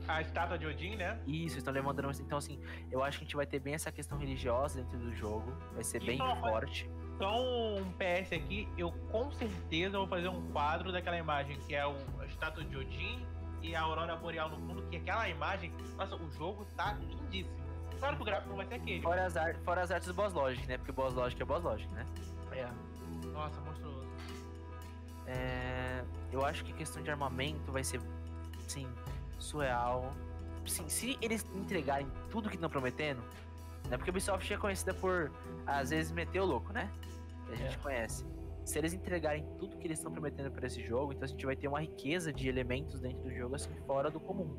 A 0.09 0.21
estátua 0.21 0.57
de 0.59 0.67
Odin, 0.67 0.97
né? 0.97 1.19
Isso, 1.27 1.59
estão 1.59 1.73
levantando. 1.73 2.11
Então, 2.21 2.39
assim, 2.39 2.61
eu 2.91 3.03
acho 3.03 3.19
que 3.19 3.25
a 3.25 3.27
gente 3.27 3.37
vai 3.37 3.47
ter 3.47 3.59
bem 3.59 3.75
essa 3.75 3.91
questão 3.91 4.17
religiosa 4.19 4.81
dentro 4.83 4.99
do 4.99 5.13
jogo. 5.15 5.53
Vai 5.75 5.83
ser 5.85 6.03
E 6.03 6.07
bem 6.07 6.19
só- 6.19 6.37
forte. 6.37 6.89
Só 7.19 7.41
um 7.79 7.93
PS 7.93 8.33
aqui, 8.35 8.69
eu 8.77 8.93
com 9.11 9.33
certeza 9.33 9.97
vou 9.99 10.07
fazer 10.07 10.29
um 10.29 10.51
quadro 10.53 10.93
daquela 10.93 11.17
imagem 11.17 11.59
que 11.61 11.75
é 11.75 11.87
o, 11.87 11.97
a 12.21 12.27
estátua 12.27 12.63
de 12.63 12.77
Odin 12.77 13.25
e 13.63 13.75
a 13.75 13.81
aurora 13.81 14.15
boreal 14.17 14.51
no 14.51 14.57
fundo, 14.59 14.83
que 14.91 14.97
aquela 14.99 15.27
imagem, 15.29 15.73
nossa, 15.97 16.15
o 16.15 16.31
jogo 16.33 16.67
tá 16.77 16.93
lindíssimo. 16.93 17.57
Claro 17.99 18.17
que 18.17 18.23
o 18.23 18.25
gráfico 18.27 18.51
não 18.51 18.57
vai 18.59 18.67
ser 18.67 18.75
aquele. 18.75 19.01
Fora 19.01 19.25
as, 19.25 19.35
ar- 19.37 19.57
fora 19.65 19.83
as 19.83 19.91
artes 19.91 20.07
do 20.09 20.13
Boss 20.15 20.33
Logic, 20.35 20.67
né? 20.69 20.77
Porque 20.77 20.91
o 20.91 20.95
Boss 20.95 21.15
Logic 21.15 21.41
é 21.41 21.45
Boss 21.47 21.65
Logic, 21.65 21.91
né? 21.95 22.07
É. 22.53 22.69
Nossa, 23.33 23.59
monstruoso. 23.63 24.07
É, 25.27 26.05
eu 26.31 26.45
acho 26.45 26.65
que 26.65 26.73
a 26.73 26.77
questão 26.77 27.03
de 27.03 27.11
armamento 27.11 27.73
vai 27.73 27.83
ser, 27.83 28.01
sim, 28.69 28.87
surreal. 29.39 30.13
Sim, 30.67 30.89
se 30.89 31.17
eles 31.23 31.45
entregarem 31.55 32.11
tudo 32.31 32.49
que 32.49 32.57
estão 32.57 32.69
prometendo, 32.69 33.23
né? 33.89 33.97
Porque 33.97 34.11
a 34.11 34.13
Ubisoft 34.13 34.53
é 34.53 34.57
conhecida 34.57 34.93
por, 34.95 35.31
às 35.67 35.91
vezes, 35.91 36.11
meter 36.13 36.41
o 36.41 36.45
louco, 36.45 36.73
né? 36.73 36.91
A 37.51 37.55
gente 37.55 37.77
É. 37.77 37.79
conhece. 37.79 38.27
Se 38.65 38.77
eles 38.79 38.93
entregarem 38.93 39.47
tudo 39.59 39.77
que 39.77 39.87
eles 39.87 39.99
estão 39.99 40.11
prometendo 40.11 40.51
para 40.51 40.67
esse 40.67 40.85
jogo, 40.85 41.13
então 41.13 41.25
a 41.25 41.29
gente 41.29 41.47
vai 41.47 41.55
ter 41.55 41.69
uma 41.69 41.81
riqueza 41.81 42.33
de 42.33 42.49
elementos 42.49 42.99
dentro 42.99 43.21
do 43.23 43.33
jogo, 43.33 43.55
assim, 43.55 43.71
fora 43.87 44.11
do 44.11 44.19
comum. 44.19 44.57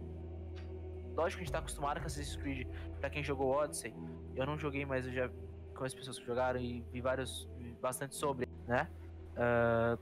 Lógico 1.13 1.39
que 1.39 1.43
a 1.43 1.45
gente 1.45 1.51
tá 1.51 1.59
acostumado 1.59 1.99
com 1.99 2.05
Assassin's 2.05 2.37
Creed, 2.37 2.67
pra 3.01 3.09
quem 3.09 3.21
jogou 3.21 3.51
Odyssey. 3.51 3.93
Eu 4.33 4.45
não 4.45 4.57
joguei, 4.57 4.85
mas 4.85 5.05
eu 5.07 5.11
já 5.11 5.29
conheço 5.75 5.97
pessoas 5.97 6.17
que 6.19 6.25
jogaram 6.25 6.57
e 6.59 6.81
vi 6.93 7.01
vários, 7.01 7.49
vi 7.57 7.71
bastante 7.81 8.15
sobre, 8.15 8.47
né? 8.65 8.87
Ah, 9.35 9.97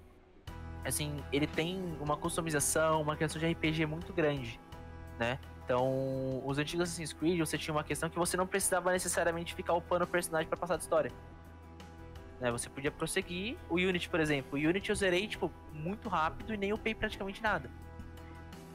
assim, 0.85 1.23
ele 1.31 1.47
tem 1.47 1.81
uma 1.99 2.15
customização, 2.15 3.01
uma 3.01 3.15
questão 3.15 3.39
de 3.39 3.47
RPG 3.51 3.87
muito 3.87 4.13
grande, 4.13 4.59
né? 5.17 5.39
Então, 5.63 6.41
os 6.45 6.57
antigos 6.59 6.89
Assassin's 6.89 7.11
Creed, 7.11 7.39
você 7.39 7.57
tinha 7.57 7.73
uma 7.73 7.83
questão 7.83 8.09
que 8.09 8.17
você 8.17 8.37
não 8.37 8.45
precisava 8.45 8.91
necessariamente 8.91 9.55
ficar 9.55 9.73
upando 9.73 10.03
o 10.03 10.07
personagem 10.07 10.47
pra 10.47 10.57
passar 10.57 10.77
de 10.77 10.83
história. 10.83 11.11
Né? 12.39 12.51
Você 12.51 12.69
podia 12.69 12.91
prosseguir. 12.91 13.57
O 13.67 13.75
Unity, 13.75 14.07
por 14.07 14.19
exemplo. 14.19 14.59
O 14.59 14.61
Unity 14.61 14.89
eu 14.91 14.95
zerei, 14.95 15.27
tipo, 15.27 15.51
muito 15.73 16.07
rápido 16.07 16.53
e 16.53 16.57
nem 16.57 16.71
upei 16.71 16.93
praticamente 16.93 17.41
nada. 17.41 17.69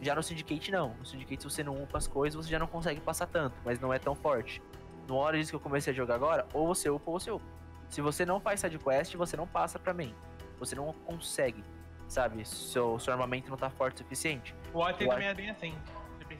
Já 0.00 0.14
no 0.14 0.22
Syndicate, 0.22 0.72
não. 0.72 0.94
No 0.94 1.06
Syndicate, 1.06 1.42
se 1.42 1.48
você 1.48 1.62
não 1.62 1.80
upa 1.80 1.98
as 1.98 2.08
coisas, 2.08 2.44
você 2.44 2.50
já 2.50 2.58
não 2.58 2.66
consegue 2.66 3.00
passar 3.00 3.26
tanto, 3.26 3.56
mas 3.64 3.78
não 3.78 3.92
é 3.92 3.98
tão 3.98 4.14
forte. 4.14 4.60
No 5.06 5.16
Origins 5.16 5.50
que 5.50 5.56
eu 5.56 5.60
comecei 5.60 5.92
a 5.92 5.96
jogar 5.96 6.14
agora, 6.14 6.46
ou 6.52 6.66
você 6.66 6.88
upa 6.88 7.10
ou 7.10 7.20
você 7.20 7.30
upa. 7.30 7.44
Se 7.88 8.00
você 8.00 8.24
não 8.24 8.40
faz 8.40 8.60
sidequest, 8.60 9.14
você 9.14 9.36
não 9.36 9.46
passa 9.46 9.78
pra 9.78 9.92
main. 9.92 10.14
Você 10.58 10.74
não 10.74 10.92
consegue, 11.04 11.62
sabe? 12.08 12.44
Seu, 12.44 12.98
seu 12.98 13.12
armamento 13.12 13.50
não 13.50 13.56
tá 13.56 13.68
forte 13.68 13.96
o 13.96 13.98
suficiente. 13.98 14.54
O 14.72 14.78
Odyssey 14.78 15.08
também 15.08 15.28
é 15.28 15.34
bem 15.34 15.50
assim. 15.50 15.74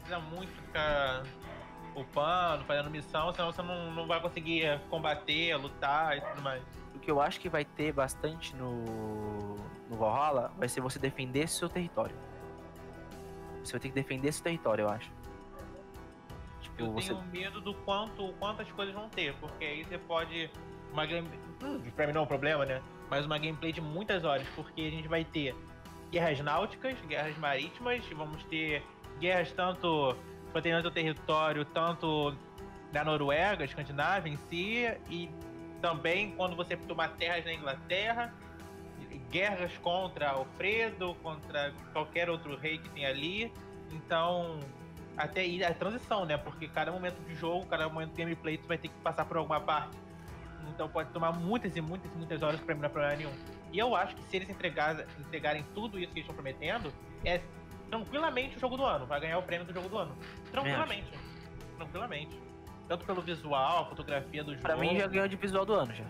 Precisa 0.01 0.19
muito 0.19 0.51
ficar 0.53 1.23
upando, 1.95 2.65
fazendo 2.65 2.91
missão, 2.91 3.33
senão 3.33 3.53
você 3.53 3.63
não, 3.63 3.93
não 3.93 4.07
vai 4.07 4.21
conseguir 4.21 4.81
combater, 4.89 5.55
lutar 5.57 6.17
e 6.17 6.21
tudo 6.21 6.43
mais. 6.43 6.63
O 6.95 6.99
que 6.99 7.11
eu 7.11 7.21
acho 7.21 7.41
que 7.41 7.49
vai 7.49 7.65
ter 7.65 7.93
bastante 7.93 8.55
no, 8.57 9.57
no 9.89 9.97
Valhalla 9.97 10.53
vai 10.57 10.69
ser 10.69 10.81
você 10.81 10.99
defender 10.99 11.49
seu 11.49 11.69
território. 11.69 12.15
Você 13.65 13.73
vai 13.73 13.81
ter 13.81 13.89
que 13.89 13.95
defender 13.95 14.33
seu 14.33 14.43
território, 14.45 14.83
eu 14.83 14.89
acho. 14.89 15.11
Tipo, 16.61 16.83
Eu 16.83 16.93
você. 16.93 17.09
tenho 17.09 17.23
medo 17.27 17.61
do 17.61 17.75
quanto 17.75 18.33
quantas 18.39 18.71
coisas 18.73 18.95
vão 18.95 19.09
ter, 19.09 19.35
porque 19.35 19.65
aí 19.65 19.85
você 19.85 19.99
pode. 19.99 20.51
Uma 20.93 21.07
game... 21.07 21.29
hum, 21.63 21.81
Pra 21.95 22.07
mim 22.07 22.13
não 22.13 22.23
é 22.23 22.25
um 22.25 22.29
problema, 22.29 22.65
né? 22.65 22.83
Mas 23.09 23.25
uma 23.27 23.39
gameplay 23.39 23.73
de 23.73 23.81
muitas 23.81 24.25
horas, 24.25 24.47
porque 24.55 24.81
a 24.83 24.91
gente 24.91 25.09
vai 25.09 25.25
ter 25.25 25.55
guerras 26.11 26.41
náuticas, 26.41 26.97
guerras 27.07 27.37
marítimas, 27.39 28.05
vamos 28.17 28.43
ter 28.45 28.83
guerras 29.21 29.53
tanto 29.53 30.17
protegendo 30.51 30.89
o 30.89 30.91
território, 30.91 31.65
tanto 31.65 32.35
da 32.91 33.05
Noruega, 33.05 33.65
Escandinávia 33.65 34.33
em 34.33 34.37
si, 34.49 34.85
e 35.09 35.31
também 35.81 36.33
quando 36.33 36.57
você 36.57 36.77
tomar 36.77 37.11
terras 37.11 37.45
na 37.45 37.53
Inglaterra, 37.53 38.35
guerras 39.31 39.77
contra 39.79 40.31
Alfredo, 40.31 41.15
contra 41.23 41.73
qualquer 41.93 42.29
outro 42.29 42.57
rei 42.57 42.79
que 42.79 42.89
tem 42.91 43.07
ali. 43.07 43.53
Então, 43.93 44.59
até 45.17 45.43
aí 45.43 45.63
a 45.63 45.73
transição, 45.73 46.25
né? 46.25 46.37
Porque 46.37 46.69
cada 46.69 46.91
momento 46.91 47.21
de 47.25 47.35
jogo, 47.35 47.67
cada 47.67 47.89
momento 47.89 48.11
de 48.11 48.17
gameplay, 48.17 48.59
tu 48.59 48.67
vai 48.67 48.79
ter 48.79 48.89
que 48.89 48.95
passar 49.03 49.25
por 49.25 49.37
alguma 49.37 49.61
parte. 49.61 49.97
Então 50.69 50.89
pode 50.89 51.11
tomar 51.11 51.33
muitas 51.33 51.77
e 51.77 51.81
muitas 51.81 52.11
e 52.13 52.17
muitas 52.17 52.43
horas 52.43 52.61
pra 52.61 52.75
mim 52.75 52.81
não 52.81 52.87
é 52.87 52.91
problema 52.91 53.17
nenhum. 53.17 53.33
E 53.73 53.79
eu 53.79 53.95
acho 53.95 54.15
que 54.17 54.23
se 54.25 54.37
eles 54.37 54.51
entregar, 54.51 55.07
entregarem 55.19 55.65
tudo 55.75 55.99
isso 55.99 56.13
que 56.13 56.21
eles 56.21 56.29
estão 56.29 56.35
prometendo, 56.35 56.93
é 57.25 57.41
tranquilamente 57.91 58.57
o 58.57 58.61
jogo 58.61 58.77
do 58.77 58.85
ano. 58.85 59.05
Vai 59.07 59.21
ganhar 59.21 59.39
o 59.39 59.43
prêmio 59.43 59.67
do 59.67 59.73
jogo 59.73 59.89
do 59.89 59.99
ano. 59.99 60.13
Tranquilamente. 60.51 61.11
Tranquilamente. 61.77 62.41
Tanto 62.89 63.05
pelo 63.05 63.21
visual, 63.23 63.89
fotografia 63.89 64.43
do 64.43 64.53
jogo. 64.53 64.63
Pra 64.63 64.77
mim 64.77 64.97
já 64.99 65.07
ganhou 65.07 65.29
de 65.29 65.37
visual 65.37 65.65
do 65.65 65.75
ano 65.75 65.93
já. 65.95 66.05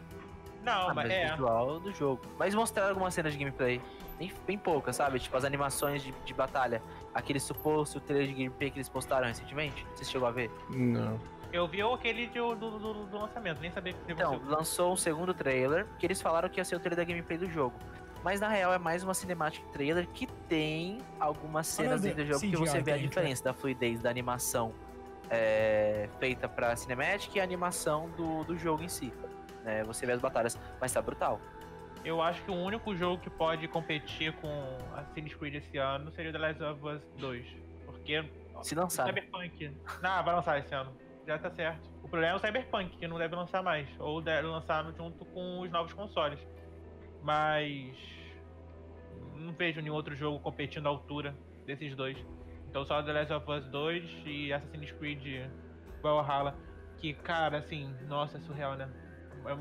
Não, 0.63 0.89
Ah, 0.91 0.95
mas 0.95 0.97
mas 1.09 1.11
é. 1.11 1.31
visual 1.31 1.81
do 1.81 1.93
jogo. 1.93 2.23
Mas 2.39 2.55
mostraram 2.55 2.91
algumas 2.91 3.15
cenas 3.15 3.33
de 3.33 3.39
gameplay. 3.39 3.81
Bem, 4.19 4.33
bem 4.47 4.59
poucas, 4.59 4.97
sabe? 4.97 5.19
Tipo 5.19 5.37
as 5.37 5.45
animações 5.45 6.03
de, 6.03 6.13
de 6.25 6.35
batalha. 6.35 6.83
Aquele 7.15 7.41
suposto 7.41 7.99
trailer 8.01 8.27
de 8.29 8.35
gameplay 8.35 8.71
que 8.71 8.77
eles 8.79 8.89
postaram 8.89 9.27
recentemente. 9.27 9.87
Você 9.95 10.05
chegou 10.05 10.29
a 10.29 10.31
ver? 10.31 10.51
Não. 10.69 11.19
Eu 11.53 11.67
vi 11.67 11.83
aquele 11.83 12.27
de- 12.27 12.39
do, 12.39 12.55
do, 12.55 12.79
do- 12.79 13.07
do 13.07 13.19
lançamento, 13.19 13.61
nem 13.61 13.71
sabia 13.73 13.93
que 13.93 13.99
teve 14.01 14.13
Então, 14.13 14.35
um 14.37 14.49
lançou 14.49 14.93
um 14.93 14.97
segundo 14.97 15.35
trailer, 15.35 15.87
que 15.99 16.07
eles 16.07 16.21
falaram 16.23 16.49
que 16.49 16.61
ia 16.61 16.65
ser 16.65 16.77
o 16.77 16.79
trailer 16.79 16.99
da 16.99 17.05
gameplay 17.11 17.37
do 17.39 17.49
jogo. 17.51 17.75
Mas 18.23 18.41
na 18.41 18.49
real 18.49 18.73
é 18.73 18.79
mais 18.79 19.03
uma 19.03 19.15
cinematic 19.15 19.65
trailer 19.73 20.07
que 20.09 20.27
tem 20.49 20.99
algumas 21.19 21.67
cenas 21.67 22.03
Olha, 22.03 22.15
dentro 22.15 22.25
do 22.25 22.27
jogo 22.27 22.41
que 22.41 22.47
CGI 22.49 22.57
você 22.57 22.83
vê 22.83 22.93
a 22.93 22.99
diferença 22.99 23.45
da 23.45 23.55
fluidez 23.55 24.01
da 24.01 24.11
animação 24.11 24.75
é, 25.31 26.09
feita 26.19 26.49
pra 26.49 26.77
cinematic 26.77 27.35
e 27.35 27.41
a 27.41 27.43
animação 27.43 28.11
do, 28.11 28.45
do 28.45 28.59
jogo 28.59 28.83
em 28.83 28.89
si. 28.89 29.13
né? 29.65 29.83
você 29.85 30.05
vê 30.05 30.13
as 30.13 30.21
batalhas, 30.21 30.59
mas 30.81 30.93
tá 30.93 31.01
brutal. 31.01 31.41
Eu 32.05 32.21
acho 32.21 32.43
que 32.43 32.51
o 32.51 32.55
único 32.55 32.95
jogo 32.97 33.23
que 33.23 33.31
pode 33.31 33.69
competir 33.69 34.33
com 34.35 34.79
Assassin's 34.95 35.35
Creed 35.35 35.55
esse 35.55 35.77
ano 35.79 36.11
seria 36.13 36.33
The 36.33 36.39
Last 36.39 36.63
of 36.63 36.87
Us 36.87 37.03
2. 37.19 37.47
Porque 37.87 38.25
Se 38.63 38.75
o 38.75 38.81
lançar. 38.81 39.07
Cyberpunk. 39.07 39.77
Não, 40.03 40.25
vai 40.25 40.35
lançar 40.35 40.59
esse 40.59 40.75
ano. 40.75 40.93
Já 41.27 41.39
tá 41.39 41.51
certo. 41.51 41.89
O 42.03 42.09
problema 42.09 42.35
é 42.35 42.37
o 42.37 42.39
Cyberpunk, 42.39 42.97
que 42.97 43.07
não 43.07 43.19
deve 43.19 43.35
lançar 43.37 43.63
mais. 43.63 43.87
Ou 43.99 44.23
deve 44.23 44.47
lançar 44.47 44.85
junto 44.97 45.27
com 45.27 45.61
os 45.61 45.71
novos 45.71 45.93
consoles. 45.93 46.39
Mas. 47.23 47.97
Não 49.37 49.53
vejo 49.53 49.81
nenhum 49.81 49.95
outro 49.95 50.15
jogo 50.15 50.39
competindo 50.41 50.87
à 50.87 50.91
altura 50.91 51.35
desses 51.67 51.95
dois. 51.95 52.17
Então 52.69 52.85
só 52.85 53.03
The 53.03 53.13
Last 53.13 53.33
of 53.33 53.51
Us 53.51 53.65
2 53.67 54.23
e 54.27 54.53
Assassin's 54.53 54.93
Creed 54.93 55.51
Valhalla. 56.03 56.55
Que, 56.99 57.15
cara, 57.15 57.59
assim, 57.59 57.95
nossa, 58.07 58.37
é 58.37 58.41
surreal, 58.41 58.77
né? 58.77 58.89
É. 59.47 59.55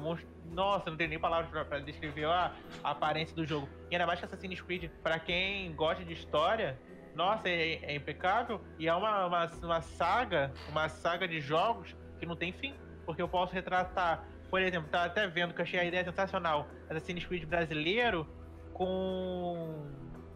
Nossa, 0.51 0.89
não 0.89 0.97
tem 0.97 1.07
nem 1.07 1.19
palavras 1.19 1.49
pra, 1.49 1.63
pra 1.63 1.79
descrever 1.79 2.25
a, 2.25 2.53
a 2.83 2.91
aparência 2.91 3.35
do 3.35 3.45
jogo. 3.45 3.69
E 3.89 3.95
ainda 3.95 4.05
mais 4.05 4.19
que 4.19 4.25
Assassin's 4.25 4.61
Creed, 4.61 4.89
pra 5.01 5.19
quem 5.19 5.73
gosta 5.75 6.03
de 6.03 6.13
história, 6.13 6.79
nossa, 7.15 7.49
é, 7.49 7.75
é 7.83 7.95
impecável. 7.95 8.61
E 8.77 8.87
é 8.87 8.93
uma, 8.93 9.25
uma, 9.25 9.45
uma 9.45 9.81
saga, 9.81 10.51
uma 10.69 10.89
saga 10.89 11.27
de 11.27 11.39
jogos 11.39 11.95
que 12.19 12.25
não 12.25 12.35
tem 12.35 12.51
fim. 12.51 12.73
Porque 13.05 13.21
eu 13.21 13.27
posso 13.27 13.53
retratar, 13.53 14.23
por 14.49 14.61
exemplo, 14.61 14.89
tá 14.89 15.05
até 15.05 15.27
vendo 15.27 15.53
que 15.53 15.61
eu 15.61 15.63
achei 15.63 15.79
a 15.79 15.85
ideia 15.85 16.03
sensacional. 16.03 16.67
Assassin's 16.89 17.25
Creed 17.25 17.45
brasileiro 17.45 18.27
com. 18.73 19.87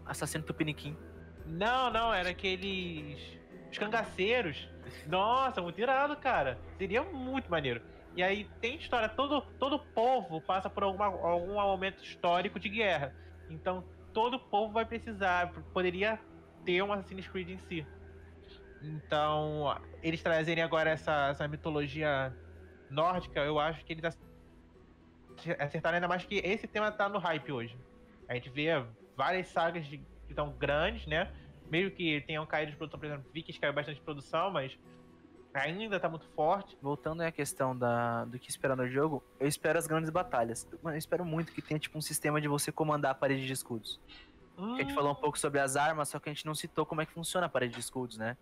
Assassino 0.05 0.43
Tupiniquim. 0.43 0.97
Não, 1.45 1.89
não, 1.91 2.13
era 2.13 2.29
aqueles. 2.29 3.19
Os 3.71 3.77
cangaceiros. 3.77 4.69
Nossa, 5.07 5.61
muito 5.61 5.79
irado, 5.79 6.15
cara. 6.17 6.59
Seria 6.77 7.03
muito 7.03 7.49
maneiro. 7.49 7.81
E 8.15 8.21
aí 8.21 8.47
tem 8.61 8.75
história, 8.75 9.09
todo, 9.09 9.41
todo 9.57 9.79
povo 9.79 10.39
passa 10.39 10.69
por 10.69 10.83
alguma, 10.83 11.05
algum 11.05 11.55
momento 11.55 12.03
histórico 12.03 12.59
de 12.59 12.69
guerra. 12.69 13.15
Então 13.49 13.83
todo 14.13 14.39
povo 14.39 14.71
vai 14.71 14.85
precisar, 14.85 15.51
poderia 15.73 16.19
ter 16.63 16.81
um 16.83 16.93
Assassin's 16.93 17.27
Creed 17.27 17.49
em 17.49 17.57
si. 17.57 17.85
Então, 18.83 19.79
eles 20.01 20.21
trazerem 20.21 20.63
agora 20.63 20.91
essa, 20.91 21.29
essa 21.29 21.47
mitologia 21.47 22.33
nórdica, 22.89 23.39
eu 23.41 23.59
acho 23.59 23.83
que 23.85 23.93
eles 23.93 24.03
ac- 24.05 24.17
acertaram 25.59 25.95
ainda 25.95 26.07
mais 26.07 26.25
que 26.25 26.35
esse 26.37 26.67
tema 26.67 26.91
tá 26.91 27.09
no 27.09 27.19
hype 27.19 27.51
hoje. 27.51 27.77
A 28.27 28.35
gente 28.35 28.49
vê 28.49 28.69
várias 29.15 29.47
sagas 29.47 29.85
de, 29.85 29.97
que 29.97 30.05
estão 30.29 30.51
grandes, 30.53 31.05
né? 31.07 31.31
Meio 31.69 31.91
que 31.91 32.21
tenham 32.21 32.45
caído 32.45 32.71
de 32.71 32.77
produção, 32.77 32.99
por 32.99 33.05
exemplo, 33.05 33.25
Vikings 33.33 33.59
caiu 33.59 33.73
bastante 33.73 33.95
de 33.95 34.01
produção, 34.01 34.51
mas 34.51 34.77
ainda 35.53 35.99
tá 35.99 36.07
muito 36.09 36.27
forte. 36.29 36.77
Voltando 36.81 37.21
à 37.21 37.31
questão 37.31 37.75
da, 37.77 38.25
do 38.25 38.37
que 38.39 38.49
esperar 38.49 38.75
no 38.75 38.87
jogo, 38.87 39.23
eu 39.39 39.47
espero 39.47 39.77
as 39.77 39.87
grandes 39.87 40.09
batalhas. 40.09 40.67
Eu 40.83 40.97
espero 40.97 41.25
muito 41.25 41.51
que 41.51 41.61
tenha 41.61 41.79
tipo 41.79 41.97
um 41.97 42.01
sistema 42.01 42.39
de 42.39 42.47
você 42.47 42.71
comandar 42.71 43.11
a 43.11 43.15
parede 43.15 43.45
de 43.45 43.53
escudos. 43.53 43.99
Que 44.55 44.61
a 44.61 44.83
gente 44.83 44.93
falou 44.93 45.11
um 45.11 45.15
pouco 45.15 45.37
sobre 45.37 45.59
as 45.59 45.75
armas, 45.75 46.09
só 46.09 46.19
que 46.19 46.29
a 46.29 46.33
gente 46.33 46.45
não 46.45 46.53
citou 46.53 46.85
como 46.85 47.01
é 47.01 47.05
que 47.07 47.11
funciona 47.11 47.47
a 47.47 47.49
parede 47.49 47.73
de 47.73 47.79
escudos, 47.79 48.17
né? 48.17 48.37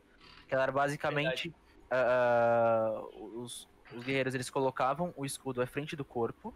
Que 0.47 0.53
ela 0.53 0.63
era 0.63 0.71
basicamente. 0.71 1.53
ah, 1.89 3.01
os, 3.35 3.67
os 3.95 4.03
guerreiros 4.03 4.33
eles 4.33 4.49
colocavam 4.49 5.13
o 5.15 5.25
escudo 5.25 5.61
à 5.61 5.67
frente 5.67 5.95
do 5.95 6.05
corpo, 6.05 6.53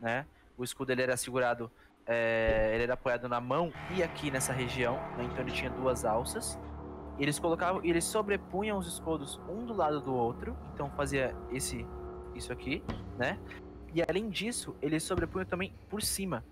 né? 0.00 0.26
O 0.56 0.64
escudo 0.64 0.90
ele 0.90 1.02
era 1.02 1.16
segurado 1.16 1.70
é, 2.08 2.70
ele 2.72 2.84
era 2.84 2.94
apoiado 2.94 3.28
na 3.28 3.38
mão 3.38 3.70
e 3.94 4.02
aqui 4.02 4.30
nessa 4.30 4.50
região, 4.50 4.94
né? 5.16 5.24
então 5.24 5.40
ele 5.40 5.52
tinha 5.52 5.70
duas 5.70 6.06
alças. 6.06 6.58
Eles 7.18 7.38
colocavam, 7.38 7.84
eles 7.84 8.04
sobrepunham 8.04 8.78
os 8.78 8.86
escudos 8.86 9.38
um 9.48 9.66
do 9.66 9.74
lado 9.74 10.00
do 10.00 10.14
outro, 10.14 10.56
então 10.72 10.88
fazia 10.92 11.34
esse, 11.52 11.84
isso 12.34 12.52
aqui, 12.52 12.82
né? 13.18 13.38
E 13.92 14.00
além 14.02 14.30
disso, 14.30 14.74
eles 14.80 15.02
sobrepunham 15.02 15.44
também 15.44 15.74
por 15.90 16.00
cima. 16.00 16.44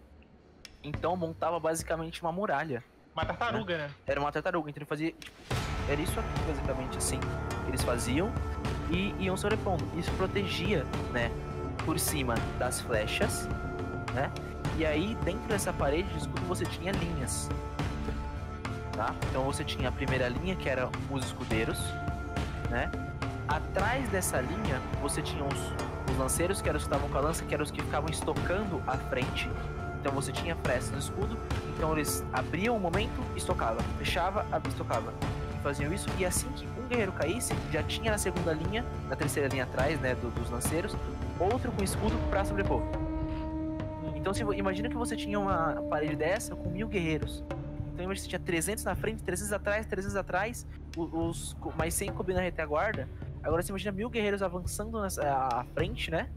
Então 0.83 1.17
montava 1.17 1.59
basicamente 1.59 2.21
uma 2.21 2.33
muralha. 2.33 2.85
Uma 3.15 3.25
tartaruga, 3.25 3.79
né? 3.79 3.91
Era 4.07 4.21
uma 4.21 4.31
tartaruga, 4.31 4.69
então 4.69 4.81
ele 4.81 4.87
fazia. 4.87 5.13
Tipo, 5.13 5.37
era 5.89 6.01
isso 6.01 6.19
aqui, 6.19 6.41
basicamente, 6.47 6.99
assim. 6.99 7.21
Eles 7.69 7.83
faziam 7.83 8.33
e 8.91 9.15
iam 9.19 9.37
sobrepondo. 9.37 9.85
Isso 9.97 10.11
protegia, 10.13 10.85
né? 11.13 11.31
Por 11.85 11.99
cima 11.99 12.35
das 12.59 12.81
flechas, 12.81 13.49
né? 14.15 14.31
E 14.79 14.85
aí, 14.85 15.17
dentro 15.25 15.49
dessa 15.49 15.73
parede 15.73 16.09
de 16.11 16.19
escudo, 16.19 16.43
você 16.43 16.65
tinha 16.65 16.93
linhas. 16.93 17.49
Tá? 18.93 19.15
Então 19.31 19.43
você 19.45 19.63
tinha 19.63 19.89
a 19.89 19.93
primeira 19.93 20.29
linha, 20.29 20.57
que 20.57 20.69
eram 20.69 20.91
os 21.11 21.27
escudeiros, 21.27 21.79
né? 22.71 22.91
Atrás 23.47 24.09
dessa 24.09 24.41
linha, 24.41 24.81
você 25.03 25.23
tinha 25.23 25.45
os, 25.45 26.11
os 26.11 26.19
lanceiros, 26.19 26.61
que 26.61 26.69
eram 26.69 26.79
os 26.79 26.85
que 26.85 26.95
estavam 26.95 27.09
com 27.09 27.19
a 27.19 27.21
lança, 27.21 27.45
que 27.45 27.55
eram 27.55 27.63
os 27.63 27.71
que 27.71 27.83
ficavam 27.83 28.11
estocando 28.11 28.83
a 28.87 28.97
frente. 28.97 29.51
Então 30.01 30.13
você 30.13 30.33
tinha 30.33 30.57
fresta 30.57 30.93
no 30.93 30.99
escudo, 30.99 31.39
então 31.75 31.93
eles 31.93 32.25
abriam 32.33 32.77
o 32.77 32.81
momento, 32.81 33.21
estocava, 33.35 33.81
fechava, 33.99 34.47
estocava. 34.69 35.13
Faziam 35.67 35.93
isso, 35.93 36.09
e 36.17 36.25
assim 36.25 36.49
que 36.53 36.65
um 36.81 36.87
guerreiro 36.87 37.11
caísse, 37.11 37.53
já 37.73 37.83
tinha 37.83 38.13
na 38.13 38.19
segunda 38.19 38.53
linha, 38.53 38.85
na 39.09 39.17
terceira 39.17 39.49
linha 39.49 39.65
atrás, 39.65 39.99
né, 39.99 40.15
do, 40.15 40.31
dos 40.31 40.49
lanceiros, 40.49 40.95
outro 41.41 41.73
com 41.73 41.83
escudo 41.83 42.17
para 42.31 42.45
sobrepor. 42.45 42.83
Então 44.15 44.33
se, 44.33 44.45
imagina 44.45 44.89
que 44.89 44.95
você 44.95 45.17
tinha 45.17 45.41
uma 45.41 45.83
parede 45.91 46.15
dessa 46.15 46.55
com 46.55 46.71
mil 46.71 46.87
guerreiros. 46.87 47.43
Então 47.93 48.05
imagina 48.05 48.15
que 48.15 48.21
você 48.21 48.29
tinha 48.29 48.39
300 48.39 48.85
na 48.85 48.95
frente, 48.95 49.25
300 49.25 49.53
atrás, 49.53 49.87
300 49.87 50.15
atrás, 50.15 50.67
os, 50.97 51.57
os 51.61 51.75
mais 51.77 51.95
100 51.95 52.13
cobrindo 52.13 52.39
a 52.39 52.45
retaguarda. 52.45 53.09
Agora 53.43 53.61
você 53.61 53.73
imagina 53.73 53.91
mil 53.91 54.09
guerreiros 54.09 54.45
avançando 54.45 55.03
nessa, 55.03 55.29
à 55.29 55.65
frente, 55.75 56.13
né? 56.13 56.31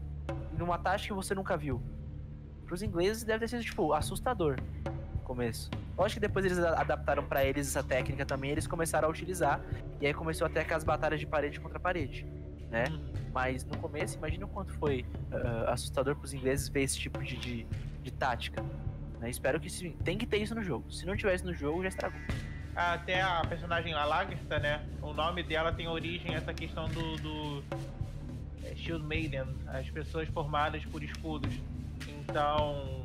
Numa 0.58 0.76
taxa 0.76 1.06
que 1.06 1.12
você 1.12 1.36
nunca 1.36 1.56
viu. 1.56 1.80
Para 2.66 2.74
os 2.74 2.82
ingleses 2.82 3.22
deve 3.22 3.38
ter 3.38 3.48
sido, 3.48 3.62
tipo, 3.62 3.92
assustador 3.92 4.56
no 5.14 5.20
começo. 5.20 5.70
Lógico 6.00 6.18
que 6.18 6.26
depois 6.26 6.46
eles 6.46 6.58
adaptaram 6.58 7.22
para 7.22 7.44
eles 7.44 7.68
essa 7.68 7.86
técnica 7.86 8.24
também, 8.24 8.52
eles 8.52 8.66
começaram 8.66 9.06
a 9.06 9.10
utilizar. 9.10 9.60
E 10.00 10.06
aí 10.06 10.14
começou 10.14 10.46
até 10.46 10.62
aquelas 10.62 10.82
batalhas 10.82 11.20
de 11.20 11.26
parede 11.26 11.60
contra 11.60 11.78
parede, 11.78 12.24
né? 12.70 12.84
Uhum. 12.88 13.12
Mas 13.34 13.66
no 13.66 13.76
começo, 13.76 14.16
imagina 14.16 14.46
o 14.46 14.48
quanto 14.48 14.72
foi 14.72 15.04
uh, 15.30 15.68
assustador 15.68 16.16
para 16.16 16.24
os 16.24 16.32
ingleses 16.32 16.70
ver 16.70 16.84
esse 16.84 16.98
tipo 16.98 17.22
de, 17.22 17.36
de, 17.36 17.66
de 18.02 18.10
tática. 18.12 18.64
Né? 19.20 19.28
Espero 19.28 19.60
que 19.60 19.68
sim. 19.68 19.90
Tem 20.02 20.16
que 20.16 20.24
ter 20.24 20.38
isso 20.38 20.54
no 20.54 20.62
jogo. 20.62 20.90
Se 20.90 21.04
não 21.04 21.14
tivesse 21.14 21.44
no 21.44 21.52
jogo, 21.52 21.82
já 21.82 21.90
estragou. 21.90 22.18
Até 22.74 23.20
a 23.20 23.42
personagem 23.46 23.92
a 23.92 24.02
Lagertha, 24.06 24.58
né? 24.58 24.82
O 25.02 25.12
nome 25.12 25.42
dela 25.42 25.70
tem 25.70 25.86
origem 25.86 26.34
essa 26.34 26.54
questão 26.54 26.88
do, 26.88 27.16
do 27.16 27.64
é, 28.64 28.74
Shield 28.74 29.04
Maiden, 29.04 29.44
as 29.66 29.90
pessoas 29.90 30.26
formadas 30.30 30.82
por 30.86 31.02
escudos. 31.02 31.52
Então, 32.08 32.99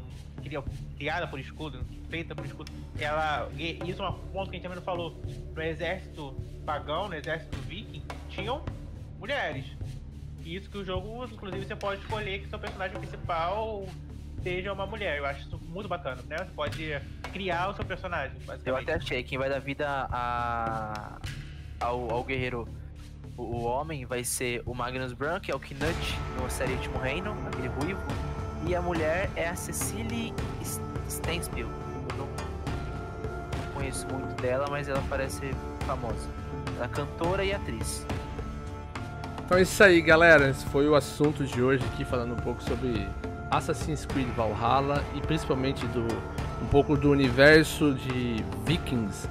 criada 0.98 1.28
por 1.28 1.40
escudo, 1.40 1.86
feita 2.10 2.36
por 2.36 2.46
escudo. 2.46 2.72
Ela, 3.00 3.50
isso 3.58 4.02
é 4.02 4.10
um 4.10 4.14
ponto 4.14 4.50
que 4.50 4.52
a 4.52 4.54
gente 4.54 4.64
também 4.64 4.78
não 4.78 4.84
falou. 4.84 5.22
No 5.56 5.62
exército 5.62 6.36
pagão, 6.66 7.08
no 7.08 7.16
exército 7.16 7.58
viking, 7.62 8.04
tinham 8.30 8.64
mulheres. 9.20 9.66
Isso 10.44 10.70
que 10.70 10.78
o 10.78 10.86
jogo, 10.86 11.26
inclusive, 11.26 11.66
você 11.66 11.76
pode 11.76 12.02
escolher 12.02 12.40
que 12.40 12.50
seu 12.50 12.60
personagem 12.60 12.98
principal 12.98 13.86
seja 14.44 14.72
uma 14.72 14.86
mulher. 14.86 15.18
Eu 15.18 15.26
acho 15.26 15.42
isso 15.42 15.60
muito 15.68 15.90
bacana, 15.90 16.22
né? 16.28 16.38
Você 16.38 16.52
pode 16.56 17.02
criar 17.34 17.70
o 17.70 17.74
seu 17.76 17.84
personagem. 17.84 18.38
Eu 18.64 18.78
até 18.78 18.94
achei 18.94 19.24
quem 19.24 19.38
vai 19.38 19.50
dar 19.50 19.60
vida 19.60 19.88
a... 20.12 21.18
ao, 21.80 22.12
ao 22.12 22.24
guerreiro, 22.24 22.68
o, 23.38 23.64
homem, 23.64 24.06
vai 24.06 24.24
ser 24.24 24.62
o 24.66 24.74
Magnus 24.74 25.14
Brun, 25.14 25.40
que 25.40 25.52
é 25.52 25.56
o 25.56 25.60
Knut 25.60 26.18
no 26.40 26.50
série 26.50 26.74
Último 26.74 27.00
Reino, 27.00 27.36
aquele 27.48 27.68
ruivo. 27.68 28.35
E 28.68 28.76
a 28.76 28.82
mulher 28.82 29.30
é 29.36 29.48
a 29.48 29.56
Cecily 29.56 30.34
Stenspiel. 31.08 31.68
Não 32.18 32.28
conheço 33.74 34.08
muito 34.08 34.42
dela, 34.42 34.66
mas 34.70 34.88
ela 34.88 35.04
parece 35.08 35.52
famosa. 35.86 36.28
Ela 36.76 36.86
é 36.86 36.88
cantora 36.88 37.46
e 37.46 37.54
atriz. 37.54 38.06
Então 39.46 39.58
é 39.60 39.62
isso 39.62 39.84
aí, 39.84 40.02
galera. 40.02 40.50
Esse 40.50 40.66
foi 40.66 40.88
o 40.88 40.96
assunto 40.96 41.44
de 41.46 41.62
hoje 41.62 41.86
aqui, 41.94 42.04
falando 42.04 42.34
um 42.34 42.38
pouco 42.38 42.64
sobre 42.64 43.08
Assassin's 43.52 44.06
Creed 44.06 44.30
Valhalla 44.36 45.04
e 45.14 45.22
principalmente 45.22 45.86
do 45.88 46.08
um 46.62 46.68
pouco 46.68 46.98
do 46.98 47.12
universo 47.12 47.94
de 47.94 48.44
Vikings, 48.66 49.28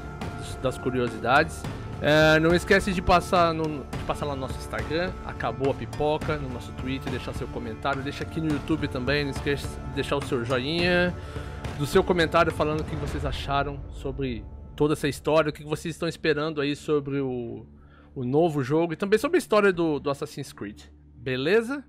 das 0.63 0.79
curiosidades. 0.79 1.63
É, 2.01 2.39
não 2.39 2.55
esquece 2.55 2.93
de 2.93 3.01
passar, 3.01 3.55
no, 3.55 3.85
de 3.85 4.05
passar 4.07 4.27
lá 4.27 4.35
no 4.35 4.43
nosso 4.43 4.59
Instagram, 4.59 5.13
acabou 5.25 5.71
a 5.71 5.75
pipoca, 5.75 6.37
no 6.37 6.49
nosso 6.49 6.73
Twitter, 6.73 7.11
deixar 7.11 7.33
seu 7.33 7.49
comentário, 7.49 8.03
deixa 8.03 8.25
aqui 8.25 8.41
no 8.41 8.53
YouTube 8.53 8.89
também, 8.89 9.25
não 9.25 9.31
esqueça 9.31 9.67
de 9.89 9.95
deixar 9.95 10.17
o 10.17 10.23
seu 10.23 10.45
joinha, 10.45 11.15
do 11.79 11.87
seu 11.87 12.05
comentário 12.05 12.53
falando 12.53 12.81
o 12.81 12.85
que 12.85 12.97
vocês 12.97 13.25
acharam 13.25 13.81
sobre 13.91 14.45
toda 14.77 14.95
essa 14.95 15.09
história, 15.09 15.51
o 15.51 15.53
que 15.53 15.65
vocês 15.65 15.95
estão 15.95 16.09
esperando 16.09 16.61
aí 16.61 16.77
sobre 16.77 17.21
o, 17.21 17.67
o 18.15 18.25
novo 18.25 18.63
jogo 18.63 18.93
e 18.93 18.97
também 18.97 19.19
sobre 19.19 19.37
a 19.37 19.39
história 19.39 19.73
do, 19.73 19.99
do 19.99 20.11
Assassin's 20.11 20.53
Creed. 20.53 20.83
Beleza? 21.15 21.85